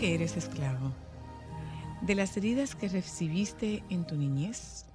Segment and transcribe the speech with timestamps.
[0.00, 0.92] ¿Tú de qué eres esclavo?
[2.00, 4.86] ¿De las heridas que recibiste en tu niñez?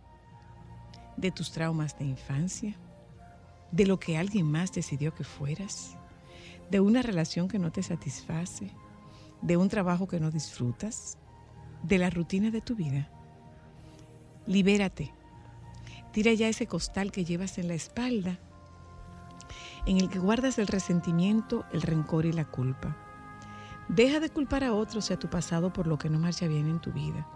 [1.15, 2.75] ¿De tus traumas de infancia?
[3.71, 5.95] ¿De lo que alguien más decidió que fueras?
[6.71, 8.71] ¿De una relación que no te satisface?
[9.43, 11.19] ¿De un trabajo que no disfrutas?
[11.83, 13.07] ¿De la rutina de tu vida?
[14.47, 15.13] Libérate.
[16.13, 18.39] Tira ya ese costal que llevas en la espalda,
[19.85, 23.04] en el que guardas el resentimiento, el rencor y la culpa.
[23.87, 26.67] Deja de culpar a otros y a tu pasado por lo que no marcha bien
[26.67, 27.27] en tu vida.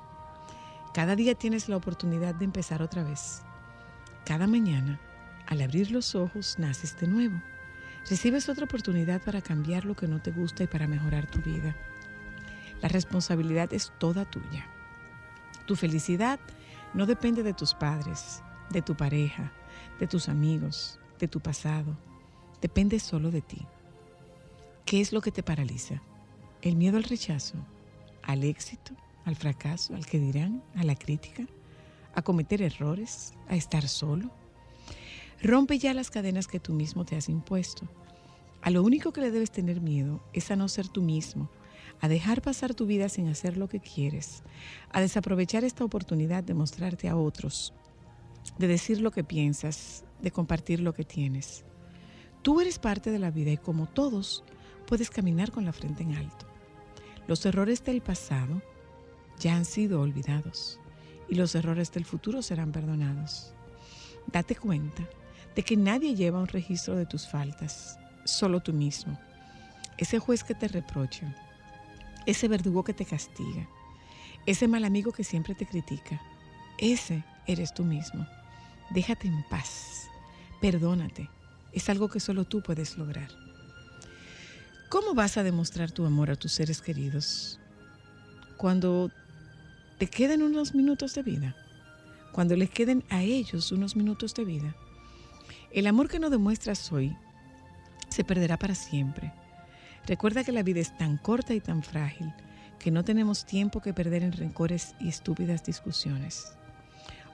[0.94, 3.44] Cada día tienes la oportunidad de empezar otra vez.
[4.26, 5.00] Cada mañana,
[5.46, 7.40] al abrir los ojos, naces de nuevo.
[8.10, 11.76] Recibes otra oportunidad para cambiar lo que no te gusta y para mejorar tu vida.
[12.82, 14.66] La responsabilidad es toda tuya.
[15.68, 16.40] Tu felicidad
[16.96, 19.52] no depende de tus padres, de tu pareja,
[20.00, 21.96] de tus amigos, de tu pasado.
[22.62, 23.68] Depende solo de ti.
[24.86, 26.02] ¿Qué es lo que te paraliza?
[26.62, 27.56] El miedo al rechazo,
[28.22, 28.92] al éxito,
[29.24, 31.48] al fracaso, al que dirán, a la crítica,
[32.14, 34.30] a cometer errores, a estar solo.
[35.42, 37.88] Rompe ya las cadenas que tú mismo te has impuesto.
[38.62, 41.50] A lo único que le debes tener miedo es a no ser tú mismo,
[42.02, 44.44] a dejar pasar tu vida sin hacer lo que quieres,
[44.92, 47.74] a desaprovechar esta oportunidad de mostrarte a otros,
[48.58, 51.64] de decir lo que piensas, de compartir lo que tienes.
[52.42, 54.44] Tú eres parte de la vida y como todos,
[54.88, 56.49] puedes caminar con la frente en alto.
[57.30, 58.60] Los errores del pasado
[59.38, 60.80] ya han sido olvidados
[61.30, 63.54] y los errores del futuro serán perdonados.
[64.26, 65.08] Date cuenta
[65.56, 69.20] de que nadie lleva un registro de tus faltas, solo tú mismo.
[70.00, 71.36] Ese juez que te reprocha,
[72.26, 73.70] ese verdugo que te castiga,
[74.48, 76.20] ese mal amigo que siempre te critica,
[76.80, 78.26] ese eres tú mismo.
[78.90, 80.08] Déjate en paz,
[80.62, 81.30] perdónate,
[81.74, 83.49] es algo que solo tú puedes lograr.
[84.90, 87.60] ¿Cómo vas a demostrar tu amor a tus seres queridos?
[88.58, 89.12] Cuando
[90.00, 91.56] te queden unos minutos de vida,
[92.32, 94.76] cuando les queden a ellos unos minutos de vida.
[95.72, 97.16] El amor que no demuestras hoy
[98.10, 99.32] se perderá para siempre.
[100.08, 102.34] Recuerda que la vida es tan corta y tan frágil
[102.80, 106.54] que no tenemos tiempo que perder en rencores y estúpidas discusiones.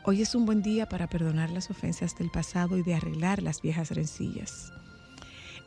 [0.04, 3.62] Hoy es un buen día para perdonar las ofensas del pasado y de arreglar las
[3.62, 4.74] viejas rencillas.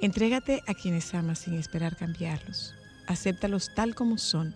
[0.01, 2.75] Entrégate a quienes amas sin esperar cambiarlos.
[3.09, 4.55] Acéptalos tal como son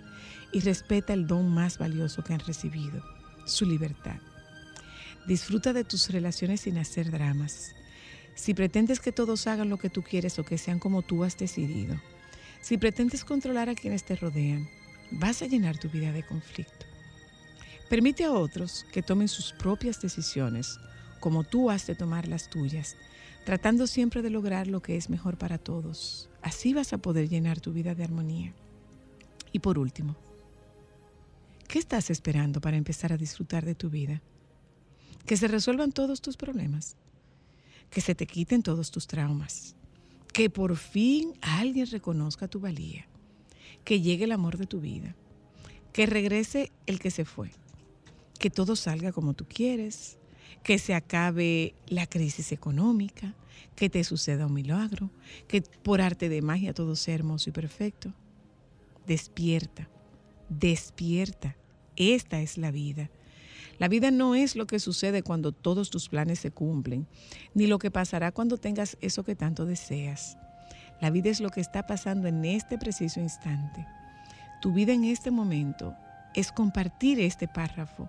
[0.52, 3.02] y respeta el don más valioso que han recibido,
[3.44, 4.20] su libertad.
[5.26, 7.74] Disfruta de tus relaciones sin hacer dramas.
[8.36, 11.36] Si pretendes que todos hagan lo que tú quieres o que sean como tú has
[11.36, 12.00] decidido,
[12.60, 14.68] si pretendes controlar a quienes te rodean,
[15.10, 16.86] vas a llenar tu vida de conflicto.
[17.90, 20.78] Permite a otros que tomen sus propias decisiones,
[21.18, 22.96] como tú has de tomar las tuyas,
[23.44, 26.28] tratando siempre de lograr lo que es mejor para todos.
[26.42, 28.54] Así vas a poder llenar tu vida de armonía.
[29.52, 30.16] Y por último,
[31.68, 34.22] ¿qué estás esperando para empezar a disfrutar de tu vida?
[35.26, 36.96] Que se resuelvan todos tus problemas,
[37.90, 39.76] que se te quiten todos tus traumas,
[40.32, 43.06] que por fin alguien reconozca tu valía,
[43.84, 45.14] que llegue el amor de tu vida,
[45.92, 47.50] que regrese el que se fue,
[48.38, 50.18] que todo salga como tú quieres,
[50.62, 53.34] que se acabe la crisis económica,
[53.74, 55.10] que te suceda un milagro,
[55.48, 58.12] que por arte de magia todo sea hermoso y perfecto.
[59.06, 59.88] Despierta,
[60.48, 61.56] despierta.
[61.96, 63.10] Esta es la vida.
[63.78, 67.06] La vida no es lo que sucede cuando todos tus planes se cumplen,
[67.54, 70.36] ni lo que pasará cuando tengas eso que tanto deseas.
[71.00, 73.86] La vida es lo que está pasando en este preciso instante.
[74.60, 75.94] Tu vida en este momento
[76.34, 78.08] es compartir este párrafo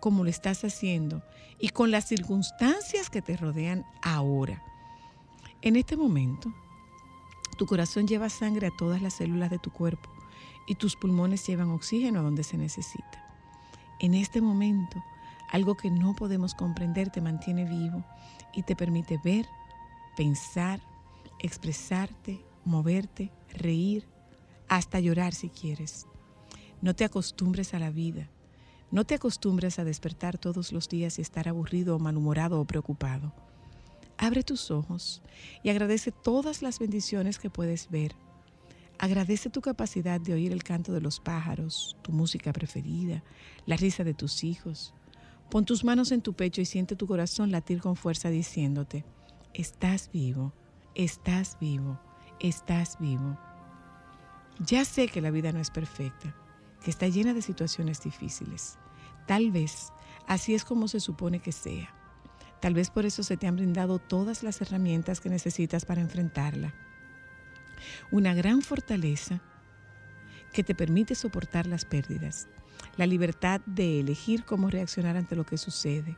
[0.00, 1.22] como lo estás haciendo
[1.58, 4.62] y con las circunstancias que te rodean ahora.
[5.62, 6.52] En este momento,
[7.58, 10.08] tu corazón lleva sangre a todas las células de tu cuerpo
[10.66, 13.24] y tus pulmones llevan oxígeno a donde se necesita.
[14.00, 15.02] En este momento,
[15.50, 18.04] algo que no podemos comprender te mantiene vivo
[18.54, 19.46] y te permite ver,
[20.16, 20.80] pensar,
[21.38, 24.06] expresarte, moverte, reír,
[24.68, 26.06] hasta llorar si quieres.
[26.80, 28.30] No te acostumbres a la vida.
[28.90, 33.32] No te acostumbres a despertar todos los días y estar aburrido malhumorado o preocupado.
[34.18, 35.22] Abre tus ojos
[35.62, 38.16] y agradece todas las bendiciones que puedes ver.
[38.98, 43.22] Agradece tu capacidad de oír el canto de los pájaros, tu música preferida,
[43.64, 44.92] la risa de tus hijos.
[45.50, 49.04] Pon tus manos en tu pecho y siente tu corazón latir con fuerza diciéndote,
[49.54, 50.52] estás vivo,
[50.94, 51.98] estás vivo,
[52.40, 53.38] estás vivo.
[54.58, 56.36] Ya sé que la vida no es perfecta,
[56.82, 58.78] que está llena de situaciones difíciles.
[59.26, 59.92] Tal vez
[60.26, 61.94] así es como se supone que sea.
[62.60, 66.74] Tal vez por eso se te han brindado todas las herramientas que necesitas para enfrentarla.
[68.10, 69.40] Una gran fortaleza
[70.52, 72.48] que te permite soportar las pérdidas,
[72.96, 76.16] la libertad de elegir cómo reaccionar ante lo que sucede,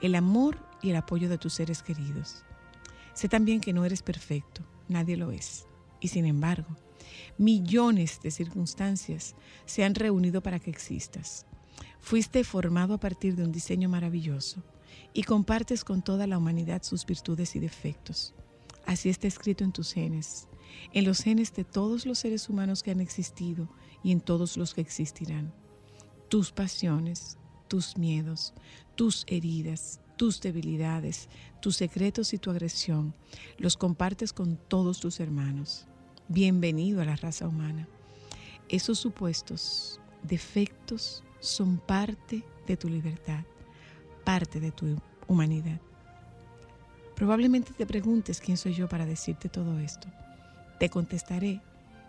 [0.00, 2.44] el amor y el apoyo de tus seres queridos.
[3.14, 5.66] Sé también que no eres perfecto, nadie lo es.
[6.00, 6.76] Y sin embargo,
[7.38, 9.34] millones de circunstancias
[9.66, 11.46] se han reunido para que existas.
[12.00, 14.62] Fuiste formado a partir de un diseño maravilloso
[15.12, 18.34] y compartes con toda la humanidad sus virtudes y defectos.
[18.86, 20.48] Así está escrito en tus genes,
[20.92, 23.68] en los genes de todos los seres humanos que han existido
[24.02, 25.52] y en todos los que existirán.
[26.28, 27.38] Tus pasiones,
[27.68, 28.54] tus miedos,
[28.96, 31.28] tus heridas, tus debilidades,
[31.60, 33.14] tus secretos y tu agresión,
[33.58, 35.86] los compartes con todos tus hermanos.
[36.32, 37.88] Bienvenido a la raza humana.
[38.68, 43.44] Esos supuestos defectos son parte de tu libertad
[44.24, 44.96] parte de tu
[45.26, 45.80] humanidad.
[47.16, 50.06] Probablemente te preguntes quién soy yo para decirte todo esto.
[50.78, 51.60] Te contestaré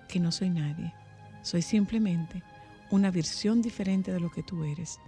[0.08, 0.94] que no soy nadie.
[1.42, 2.44] Soy simplemente
[2.92, 5.00] una versión diferente de lo que tú eres.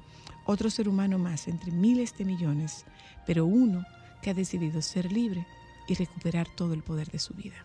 [0.47, 2.83] Otro ser humano más entre miles de millones,
[3.27, 3.85] pero uno
[4.23, 5.45] que ha decidido ser libre
[5.87, 7.63] y recuperar todo el poder de su vida.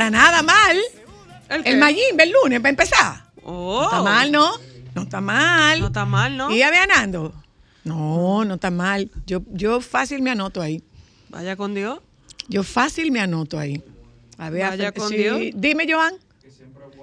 [0.00, 0.78] Para nada mal.
[1.50, 1.66] ¿El?
[1.66, 3.22] El Mayimbe el lunes, para empezar.
[3.44, 3.80] Oh.
[3.82, 4.50] No está mal, ¿no?
[4.94, 5.80] No está mal.
[5.80, 6.50] No está mal, ¿no?
[6.50, 7.34] ¿Y Avianando?
[7.84, 9.10] No, no está mal.
[9.26, 10.82] Yo, yo fácil me anoto ahí.
[11.28, 12.00] Vaya con Dios.
[12.48, 13.82] Yo fácil me anoto ahí.
[14.38, 15.18] A ver, Vaya a- con sí.
[15.18, 15.38] Dios.
[15.54, 16.14] Dime, Joan.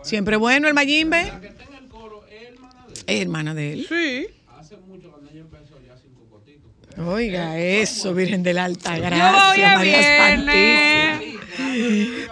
[0.01, 1.31] Siempre bueno el Mayimbe.
[3.05, 3.85] Es hermana de él.
[3.87, 4.27] Sí.
[7.05, 10.35] Oiga, eso, Virgen de la Alta Yo Gracia, María.
[10.35, 11.37] Santísima.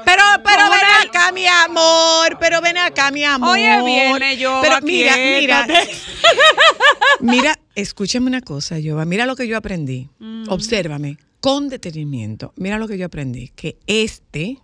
[0.06, 2.38] Pero, pero ven una- acá, mi amor.
[2.40, 3.50] Pero ven acá, mi amor.
[3.52, 5.68] Hoy es viernes, Yoba, Pero mira, mira.
[7.22, 9.06] Mira, escúchame una cosa, Yoba.
[9.06, 10.10] Mira lo que yo aprendí.
[10.20, 10.50] Mm.
[10.50, 12.54] Obsérvame con detenimiento.
[12.58, 13.50] Mira lo que yo aprendí.
[13.50, 14.58] Que este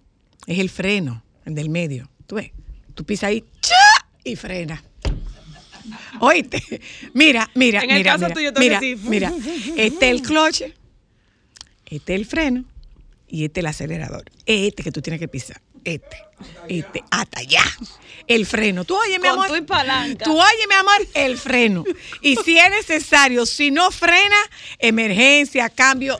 [0.48, 2.10] es el freno, el del medio.
[2.28, 2.52] Tú ves,
[2.94, 3.76] tú pisas ahí ¡cha!
[4.24, 4.84] y frena.
[6.20, 6.82] Oíste,
[7.14, 9.34] mira, mira, En el mira, caso mira, tuyo, mira, mira,
[9.78, 10.74] este es el cloche,
[11.86, 12.66] este es el freno
[13.28, 14.24] y este es el acelerador.
[14.46, 16.18] Este que tú tienes que pisar, este,
[16.68, 17.64] este, hasta allá.
[18.28, 18.86] El freno.
[18.86, 19.48] Tú oye, mi Con amor.
[19.48, 20.26] tu y palanca.
[20.26, 21.84] Tú oye, mi amor, el freno.
[22.22, 24.38] Y si es necesario, si no frena,
[24.80, 26.20] emergencia, cambio.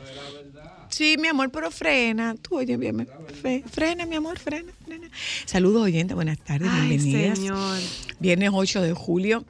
[0.92, 2.34] Sí, mi amor, pero frena.
[2.34, 3.08] Tú oye, bien,
[3.40, 5.08] fe- frena, mi amor, frena, frena.
[5.46, 7.38] Saludos, oyentes, buenas tardes, Ay, bienvenidas.
[7.38, 7.78] señor.
[8.20, 9.44] Viernes 8 de julio.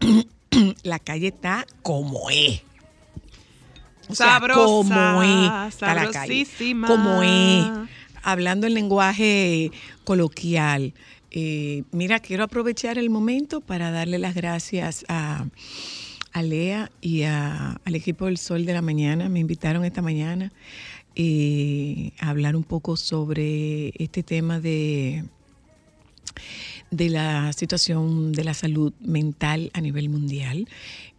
[0.82, 2.60] la calle está como es.
[4.08, 5.68] O sea, Sabrosa, como es.
[5.74, 6.12] Está la calle.
[6.44, 6.86] sabrosísima.
[6.86, 7.66] Como es.
[8.22, 9.70] Hablando en lenguaje
[10.04, 10.92] coloquial.
[11.30, 15.46] Eh, mira, quiero aprovechar el momento para darle las gracias a,
[16.32, 19.28] a Lea y a- al equipo del Sol de la Mañana.
[19.28, 20.52] Me invitaron esta mañana
[21.14, 25.24] eh, a hablar un poco sobre este tema de
[26.90, 30.68] de la situación de la salud mental a nivel mundial.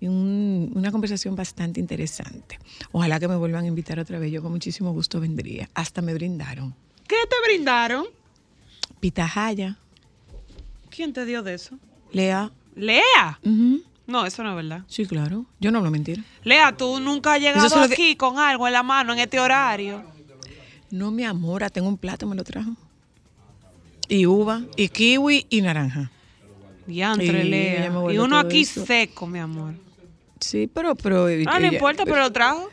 [0.01, 2.60] Un- una conversación bastante interesante.
[2.91, 4.32] Ojalá que me vuelvan a invitar otra vez.
[4.32, 5.70] Yo con muchísimo gusto vendría.
[5.74, 6.75] Hasta me brindaron.
[7.08, 8.05] ¿Qué te brindaron?
[9.00, 9.77] Pitahaya,
[10.89, 11.77] ¿Quién te dio de eso?
[12.12, 12.51] Lea.
[12.75, 13.39] Lea.
[14.06, 14.84] No, eso no es verdad.
[14.88, 15.46] Sí, claro.
[15.60, 16.24] Yo no hablo mentira.
[16.44, 20.04] Lea, tú nunca has llegado aquí con algo en la mano en este horario.
[20.92, 22.72] No me amora, tengo un plato, me lo trajo.
[24.10, 26.12] Y uva, y kiwi, y naranja.
[26.86, 27.92] Diantre, Sí, Lea.
[28.12, 28.86] Y uno aquí eso.
[28.86, 29.74] seco, mi amor.
[30.40, 30.96] Sí, pero...
[30.96, 32.70] pero Ah, no importa, pero lo trajo.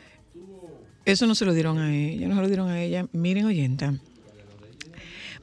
[1.05, 3.07] Eso no se lo dieron a ella, no se lo dieron a ella.
[3.13, 3.95] Miren, oyenta,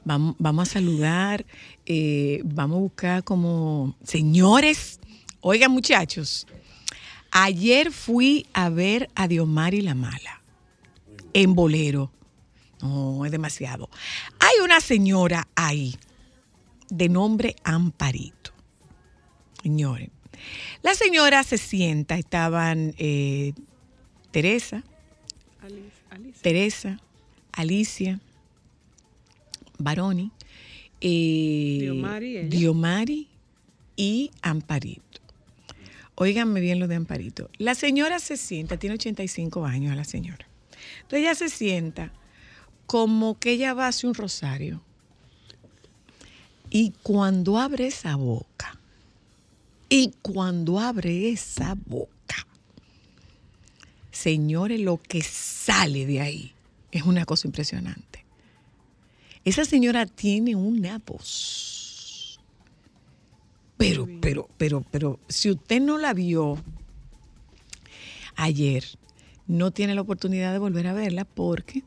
[0.05, 1.45] vamos, vamos a saludar,
[1.85, 4.99] eh, vamos a buscar como, señores,
[5.41, 6.47] oigan muchachos,
[7.31, 10.41] ayer fui a ver a Diomari la Mala
[11.33, 12.11] en Bolero.
[12.81, 13.89] No, es demasiado.
[14.39, 15.95] Hay una señora ahí
[16.89, 18.51] de nombre Amparito.
[19.61, 20.09] Señores,
[20.81, 23.53] la señora se sienta, estaban eh,
[24.31, 24.83] Teresa,
[26.41, 26.99] Teresa,
[27.51, 28.19] Alicia,
[29.77, 30.31] Baroni,
[31.01, 33.27] eh, Diomari,
[33.95, 35.08] y Amparito.
[36.21, 37.49] Óiganme bien lo de Amparito.
[37.59, 40.45] La señora se sienta, tiene 85 años la señora.
[40.97, 42.11] Entonces ella se sienta
[42.87, 44.81] como que ella va a hacer un rosario.
[46.69, 48.77] Y cuando abre esa boca,
[49.87, 52.45] y cuando abre esa boca,
[54.11, 56.53] señores, lo que sale de ahí
[56.91, 58.25] es una cosa impresionante.
[59.45, 61.78] Esa señora tiene una voz.
[63.79, 66.61] Pero, pero, pero, pero, si usted no la vio
[68.35, 68.83] ayer,
[69.47, 71.83] no tiene la oportunidad de volver a verla porque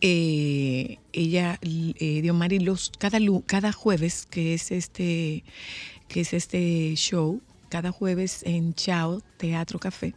[0.00, 5.44] eh, ella, eh, Diomari, los, cada, cada jueves, que es este,
[6.08, 10.14] que es este show, cada jueves en Chao Teatro Café,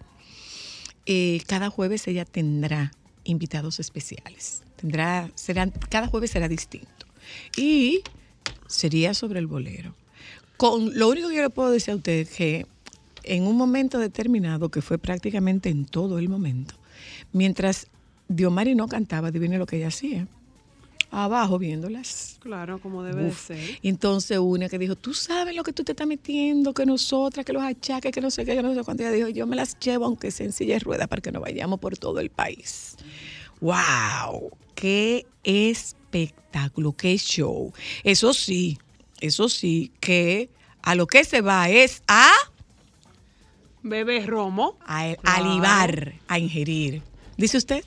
[1.05, 2.93] eh, cada jueves ella tendrá
[3.25, 4.63] invitados especiales.
[4.77, 7.07] Tendrá, serán, cada jueves será distinto.
[7.57, 8.03] Y
[8.67, 9.95] sería sobre el bolero.
[10.57, 12.65] Con, lo único que yo le puedo decir a usted es que
[13.23, 16.75] en un momento determinado, que fue prácticamente en todo el momento,
[17.31, 17.87] mientras
[18.27, 20.27] Diomari no cantaba, adivine lo que ella hacía.
[21.11, 22.37] Abajo viéndolas.
[22.39, 23.49] Claro, como debe Uf.
[23.49, 23.79] de ser.
[23.83, 27.53] Entonces una que dijo, tú sabes lo que tú te estás metiendo, que nosotras, que
[27.53, 29.03] los achaques, que no sé qué, que no sé cuánto.
[29.03, 31.43] Ella dijo, yo me las llevo aunque sea en silla de ruedas para que nos
[31.43, 32.95] vayamos por todo el país.
[33.61, 34.49] ¡Wow!
[34.73, 36.93] ¡Qué espectáculo!
[36.93, 37.71] ¡Qué show!
[38.03, 38.79] Eso sí,
[39.25, 40.49] eso sí, que
[40.81, 42.29] a lo que se va es a,
[43.81, 44.77] Bebe romo.
[44.85, 45.53] a, a Claro.
[45.53, 47.01] libar, a ingerir.
[47.37, 47.83] ¿Dice usted?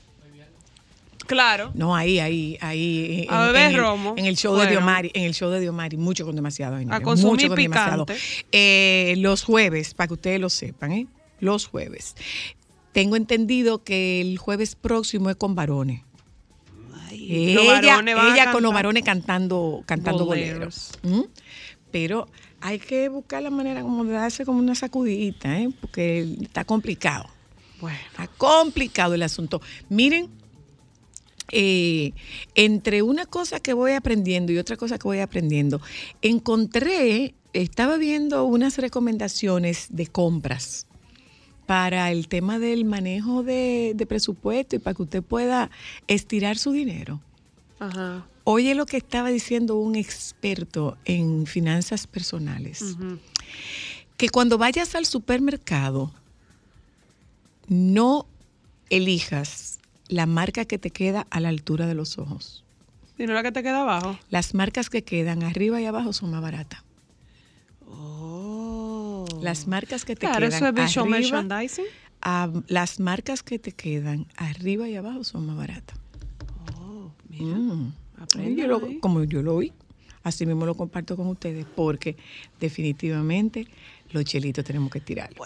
[1.25, 1.71] Claro.
[1.73, 3.25] No, ahí, ahí, ahí.
[3.27, 4.13] En, A beber en el, romo.
[4.17, 4.67] En el show de.
[4.67, 6.77] Diomari, en el show de Diomari, mucho con demasiado.
[6.77, 8.05] señores, A consumir mucho con demasiado.
[8.53, 11.07] Eh, los jueves, para que ustedes lo sepan, ¿eh?
[11.41, 12.15] Los jueves.
[12.93, 16.01] Tengo entendido que el jueves próximo es con varones.
[17.29, 20.91] Ella, ella con los varones cantando, cantando Boleros.
[21.03, 21.27] boleros.
[21.27, 21.31] ¿Mm?
[21.91, 22.27] Pero
[22.61, 25.69] hay que buscar la manera como de darse como una sacudidita, ¿eh?
[25.79, 27.25] porque está complicado.
[27.79, 29.61] Bueno, Está complicado el asunto.
[29.89, 30.29] Miren,
[31.51, 32.13] eh,
[32.55, 35.81] entre una cosa que voy aprendiendo y otra cosa que voy aprendiendo,
[36.21, 40.87] encontré, estaba viendo unas recomendaciones de compras
[41.67, 45.69] para el tema del manejo de, de presupuesto y para que usted pueda
[46.07, 47.21] estirar su dinero.
[47.79, 48.25] ajá.
[48.49, 52.95] Oye lo que estaba diciendo un experto en finanzas personales
[54.15, 56.13] que cuando vayas al supermercado
[57.67, 58.25] no
[58.89, 62.63] elijas la marca que te queda a la altura de los ojos.
[63.17, 64.17] ¿Y no la que te queda abajo?
[64.29, 66.86] Las marcas que quedan arriba y abajo son más baratas.
[69.41, 71.05] Las marcas que te Claro, quedan eso es arriba,
[71.41, 71.85] merchandising.
[72.67, 75.97] las marcas que te quedan arriba y abajo son más baratas.
[76.79, 77.45] Oh, mira.
[77.57, 77.93] Mm.
[78.57, 79.71] Yo lo- como yo lo oí,
[80.23, 82.17] así mismo lo comparto con ustedes, porque
[82.59, 83.67] definitivamente
[84.11, 85.43] los chelitos tenemos que tirarlo.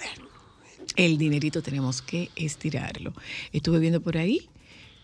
[0.96, 3.14] El dinerito tenemos que estirarlo.
[3.54, 4.50] Estuve viendo por ahí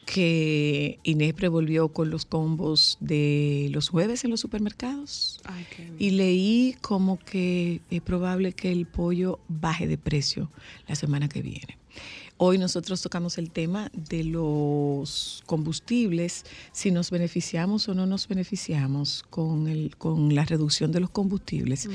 [0.07, 5.41] que Inés volvió con los combos de los jueves en los supermercados.
[5.43, 5.95] Ay, qué bien.
[5.99, 10.49] Y leí como que es probable que el pollo baje de precio
[10.87, 11.77] la semana que viene.
[12.37, 19.25] Hoy nosotros tocamos el tema de los combustibles, si nos beneficiamos o no nos beneficiamos
[19.29, 21.89] con, el, con la reducción de los combustibles.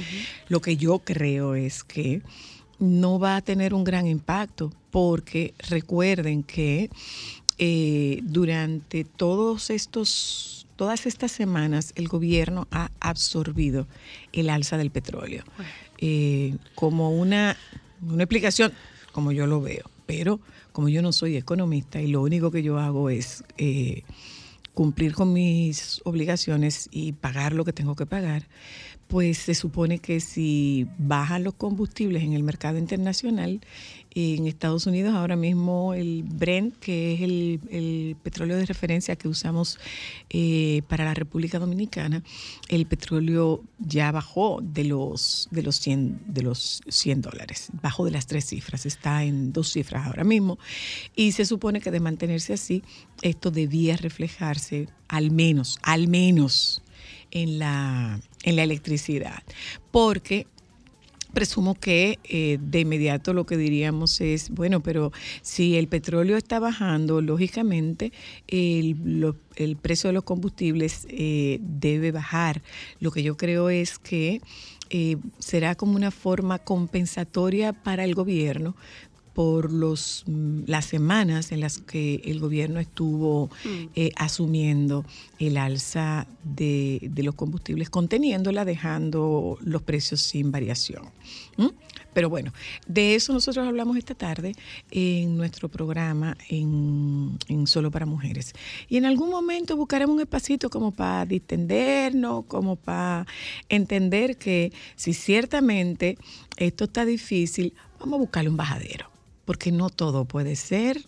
[0.48, 2.22] Lo que yo creo es que
[2.78, 6.90] no va a tener un gran impacto porque recuerden que
[7.64, 13.86] eh, durante todos estos, todas estas semanas el gobierno ha absorbido
[14.32, 15.44] el alza del petróleo
[15.98, 17.56] eh, como una,
[18.00, 18.72] una explicación,
[19.12, 19.88] como yo lo veo.
[20.06, 20.40] Pero
[20.72, 24.02] como yo no soy economista y lo único que yo hago es eh,
[24.74, 28.48] cumplir con mis obligaciones y pagar lo que tengo que pagar,
[29.12, 33.60] pues se supone que si bajan los combustibles en el mercado internacional,
[34.14, 39.78] en Estados Unidos ahora mismo el Brent, que es el, petróleo de referencia que usamos
[40.30, 42.22] eh, para la República Dominicana,
[42.70, 48.12] el petróleo ya bajó de los, de los 100, de los 100 dólares, bajó de
[48.12, 50.58] las tres cifras, está en dos cifras ahora mismo,
[51.14, 52.82] y se supone que de mantenerse así,
[53.20, 56.82] esto debía reflejarse al menos, al menos
[57.32, 59.42] en la, en la electricidad,
[59.90, 60.46] porque
[61.32, 66.60] presumo que eh, de inmediato lo que diríamos es, bueno, pero si el petróleo está
[66.60, 68.12] bajando, lógicamente
[68.46, 72.62] el, el precio de los combustibles eh, debe bajar.
[73.00, 74.40] Lo que yo creo es que
[74.90, 78.76] eh, será como una forma compensatoria para el gobierno
[79.34, 83.50] por los, mm, las semanas en las que el gobierno estuvo
[83.94, 85.04] eh, asumiendo
[85.38, 91.04] el alza de, de los combustibles, conteniéndola, dejando los precios sin variación.
[91.56, 91.68] ¿Mm?
[92.12, 92.52] Pero bueno,
[92.86, 94.54] de eso nosotros hablamos esta tarde
[94.90, 98.52] en nuestro programa en, Solo para Mujeres.
[98.88, 103.26] Y en algún momento buscaremos un espacito como para distendernos, como para
[103.68, 106.18] entender que si ciertamente
[106.56, 109.10] esto está difícil, vamos a buscarle un bajadero,
[109.44, 111.06] porque no todo puede ser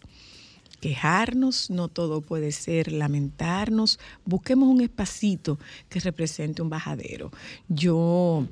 [0.85, 3.99] quejarnos, no todo puede ser lamentarnos.
[4.27, 7.31] Busquemos un espacito que represente un bajadero.
[7.69, 8.47] Yo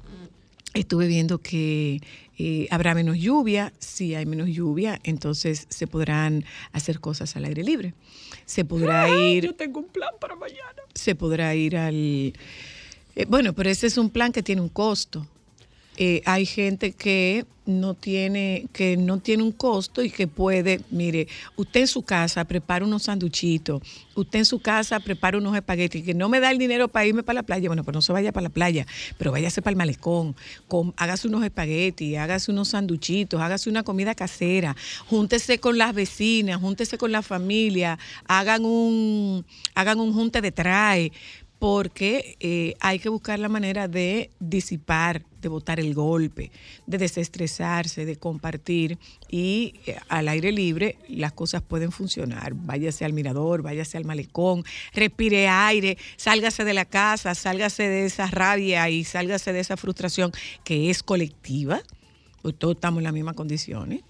[0.74, 2.00] estuve viendo que
[2.38, 3.72] eh, habrá menos lluvia.
[3.78, 7.94] Si hay menos lluvia, entonces se podrán hacer cosas al aire libre.
[8.46, 10.82] Se podrá ir Yo tengo un plan para mañana.
[10.94, 11.94] se podrá ir al...
[11.94, 15.26] eh, bueno, pero ese es un plan que tiene un costo.
[15.96, 21.28] Eh, hay gente que no tiene que no tiene un costo y que puede, mire,
[21.56, 23.82] usted en su casa prepara unos sanduchitos,
[24.16, 27.22] usted en su casa prepara unos espaguetis, que no me da el dinero para irme
[27.22, 28.84] para la playa, bueno, pues no se vaya para la playa,
[29.16, 30.34] pero váyase para el malecón,
[30.66, 34.74] com- hágase unos espaguetis, hágase unos sanduchitos, hágase una comida casera,
[35.06, 41.12] júntese con las vecinas, júntese con la familia, hagan un, hagan un junte de trae,
[41.60, 46.50] porque eh, hay que buscar la manera de disipar, de botar el golpe,
[46.86, 52.54] de desestresarse, de compartir y eh, al aire libre las cosas pueden funcionar.
[52.54, 58.28] Váyase al mirador, váyase al malecón, respire aire, sálgase de la casa, sálgase de esa
[58.28, 60.32] rabia y sálgase de esa frustración
[60.64, 61.82] que es colectiva,
[62.40, 64.02] pues todos estamos en las mismas condiciones.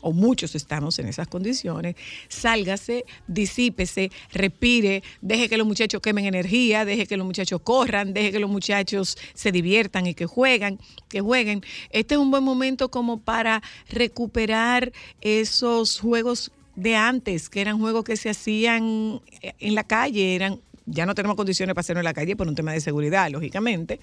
[0.00, 1.94] O muchos estamos en esas condiciones,
[2.28, 8.32] sálgase, disípese, respire, deje que los muchachos quemen energía, deje que los muchachos corran, deje
[8.32, 11.62] que los muchachos se diviertan y que jueguen, que jueguen.
[11.90, 18.04] Este es un buen momento como para recuperar esos juegos de antes, que eran juegos
[18.04, 22.14] que se hacían en la calle, eran ya no tenemos condiciones para hacerlo en la
[22.14, 24.00] calle por un tema de seguridad, lógicamente,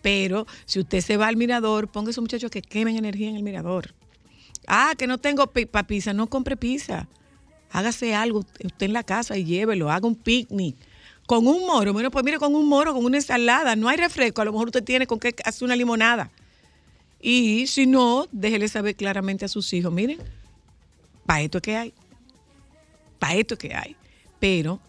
[0.00, 3.36] pero si usted se va al mirador, ponga a esos muchachos que quemen energía en
[3.36, 3.94] el mirador.
[4.66, 7.08] Ah, que no tengo para pizza, no compre pizza.
[7.70, 10.76] Hágase algo usted en la casa y llévelo, haga un picnic.
[11.26, 14.42] Con un moro, bueno, pues mire, con un moro, con una ensalada, no hay refresco,
[14.42, 16.30] a lo mejor usted tiene con qué hacer una limonada.
[17.20, 20.18] Y si no, déjele saber claramente a sus hijos, miren,
[21.24, 21.94] para esto es que hay,
[23.18, 23.96] para esto es que hay.
[24.40, 24.80] Pero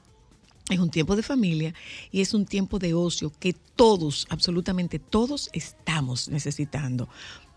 [0.69, 1.73] es un tiempo de familia
[2.11, 7.07] y es un tiempo de ocio que todos, absolutamente todos, estamos necesitando.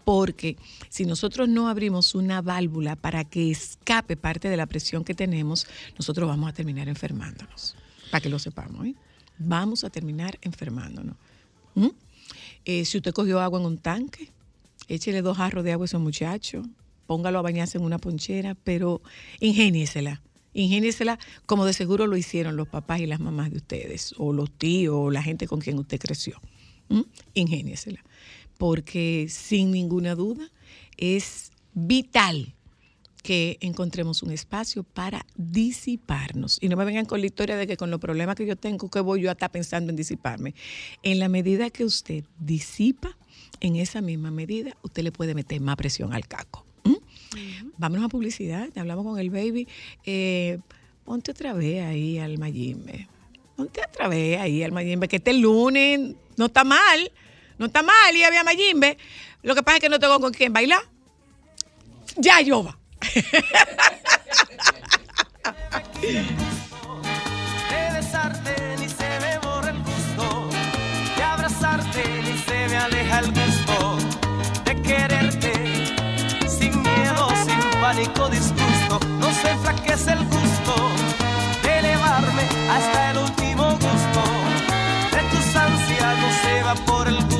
[0.06, 0.56] Porque
[0.88, 5.66] si nosotros no abrimos una válvula para que escape parte de la presión que tenemos,
[5.98, 7.74] nosotros vamos a terminar enfermándonos.
[8.12, 8.94] Para que lo sepamos, ¿eh?
[9.36, 11.16] Vamos a terminar enfermándonos.
[11.74, 11.88] ¿Mm?
[12.64, 14.30] Eh, si usted cogió agua en un tanque,
[14.86, 16.62] échele dos jarros de agua a ese muchacho,
[17.08, 19.02] póngalo a bañarse en una ponchera, pero
[19.40, 20.22] ingéniesela
[20.54, 24.52] ingéniesela como de seguro lo hicieron los papás y las mamás de ustedes, o los
[24.52, 26.40] tíos, o la gente con quien usted creció.
[26.88, 27.02] ¿Mm?
[28.58, 30.50] Porque sin ninguna duda
[30.96, 32.54] es vital
[33.26, 36.58] que encontremos un espacio para disiparnos.
[36.60, 38.88] Y no me vengan con la historia de que con los problemas que yo tengo,
[38.88, 40.54] que voy yo a estar pensando en disiparme.
[41.02, 43.18] En la medida que usted disipa,
[43.58, 46.64] en esa misma medida, usted le puede meter más presión al caco.
[46.84, 47.70] ¿Mm?
[47.78, 49.66] Vámonos a publicidad, hablamos con el baby.
[50.04, 50.60] Eh,
[51.04, 53.08] ponte otra vez ahí al Mayimbe.
[53.56, 57.10] Ponte otra vez ahí al Mayimbe, que este lunes no está mal.
[57.58, 58.98] No está mal y había Mayimbe.
[59.42, 60.82] Lo que pasa es que no tengo con quién bailar.
[62.16, 62.78] Ya yo va.
[67.70, 70.48] De besarte ni se me borra el gusto,
[71.16, 73.98] de abrazarte ni se me aleja el gusto,
[74.64, 75.52] de quererte
[76.48, 80.90] sin miedo, sin pánico, disgusto, no se enflaquece el gusto,
[81.62, 84.22] de elevarme hasta el último gusto,
[85.12, 87.35] de tus ansias no se va por el gusto,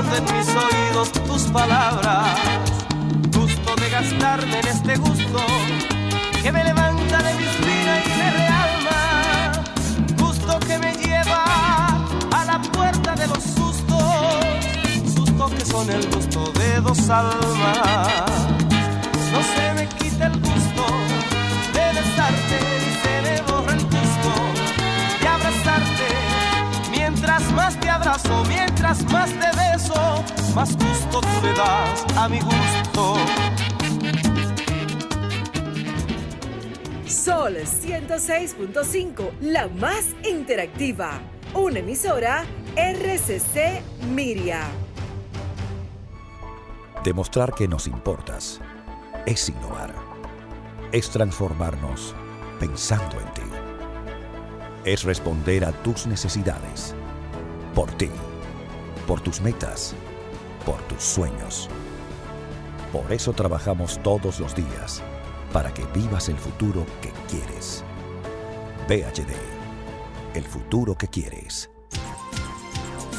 [0.00, 2.26] en mis oídos tus palabras
[3.36, 5.40] gusto de gastarme en este gusto
[6.42, 9.52] que me levanta de mi espina y me realma,
[10.18, 11.44] gusto que me lleva
[12.32, 18.08] a la puerta de los sustos, sustos que son el gusto de dos almas.
[19.32, 20.84] No se me quita el gusto
[21.74, 24.32] de besarte ni se me borra el gusto
[25.20, 26.08] de abrazarte.
[26.90, 32.40] Mientras más te abrazo, mientras más te beso, más gusto tú le das a mi
[32.40, 33.14] gusto.
[37.06, 41.20] Sol 106.5, la más interactiva.
[41.54, 42.44] Una emisora
[42.76, 44.62] RCC Miria.
[47.04, 48.60] Demostrar que nos importas
[49.26, 49.92] es innovar.
[50.92, 52.14] Es transformarnos
[52.58, 53.42] pensando en ti.
[54.84, 56.94] Es responder a tus necesidades.
[57.74, 58.10] Por ti.
[59.10, 59.92] Por tus metas.
[60.64, 61.68] Por tus sueños.
[62.92, 65.02] Por eso trabajamos todos los días.
[65.52, 67.82] Para que vivas el futuro que quieres.
[68.86, 69.34] VHD.
[70.34, 71.68] El futuro que quieres.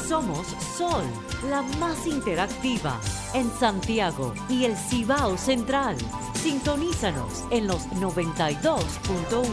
[0.08, 0.46] Somos
[0.78, 1.04] Sol,
[1.50, 2.98] la más interactiva
[3.34, 5.98] en Santiago y el Cibao Central.
[6.42, 9.46] Sintonízanos en los 92.1.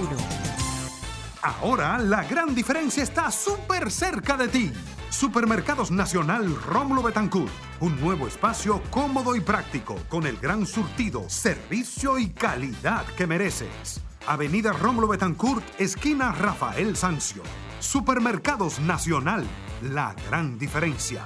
[1.41, 4.71] Ahora la gran diferencia está súper cerca de ti.
[5.09, 7.51] Supermercados Nacional Rómulo Betancourt.
[7.79, 14.01] Un nuevo espacio cómodo y práctico con el gran surtido, servicio y calidad que mereces.
[14.27, 17.41] Avenida Rómulo Betancourt, esquina Rafael Sancio.
[17.79, 19.45] Supermercados Nacional.
[19.81, 21.25] La gran diferencia.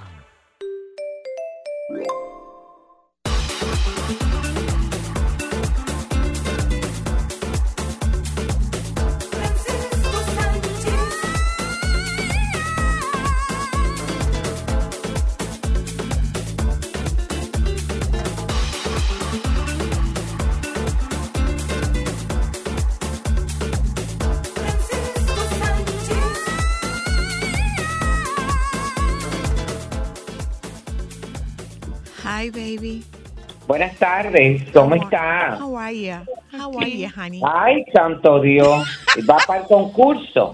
[33.68, 35.58] Buenas tardes, ¿cómo está?
[35.62, 36.14] How are you?
[36.52, 37.42] How are you, honey?
[37.46, 38.86] Ay, santo Dios,
[39.30, 40.54] va para el concurso.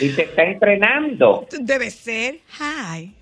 [0.00, 1.46] Y te está entrenando.
[1.60, 2.36] Debe ser.
[2.60, 3.14] Hi.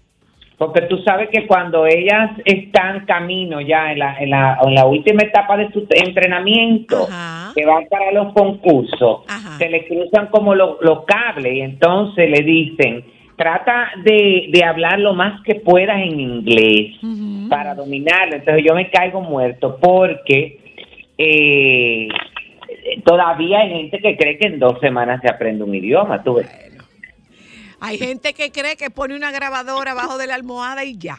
[0.57, 4.87] Porque tú sabes que cuando ellas están camino ya en la, en la, en la
[4.87, 7.53] última etapa de su entrenamiento, Ajá.
[7.55, 9.57] que van para los concursos, Ajá.
[9.59, 13.05] se le cruzan como lo- los cables y entonces le dicen,
[13.39, 16.97] trata de, de hablar lo más que puedas en inglés
[17.49, 18.35] para dominarlo.
[18.35, 20.59] Entonces yo me caigo muerto porque
[21.17, 22.09] eh,
[23.05, 26.23] todavía hay gente que cree que en dos semanas se aprende un idioma.
[26.23, 26.51] Tú ves.
[27.81, 31.19] Hay gente que cree que pone una grabadora abajo de la almohada y ya.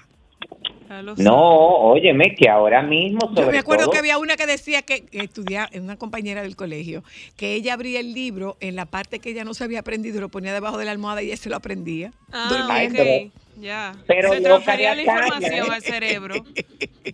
[1.18, 4.82] No, óyeme, que ahora mismo sobre Yo me acuerdo todo- que había una que decía
[4.82, 7.04] que, estudiaba, una compañera del colegio,
[7.38, 10.22] que ella abría el libro en la parte que ella no se había aprendido y
[10.22, 12.12] lo ponía debajo de la almohada y ella se lo aprendía.
[12.32, 13.02] Ah, durmiendo.
[13.02, 13.34] Ay, ok.
[13.62, 13.94] Ya.
[14.08, 15.74] pero Se transfería la información ¿eh?
[15.74, 16.36] al cerebro.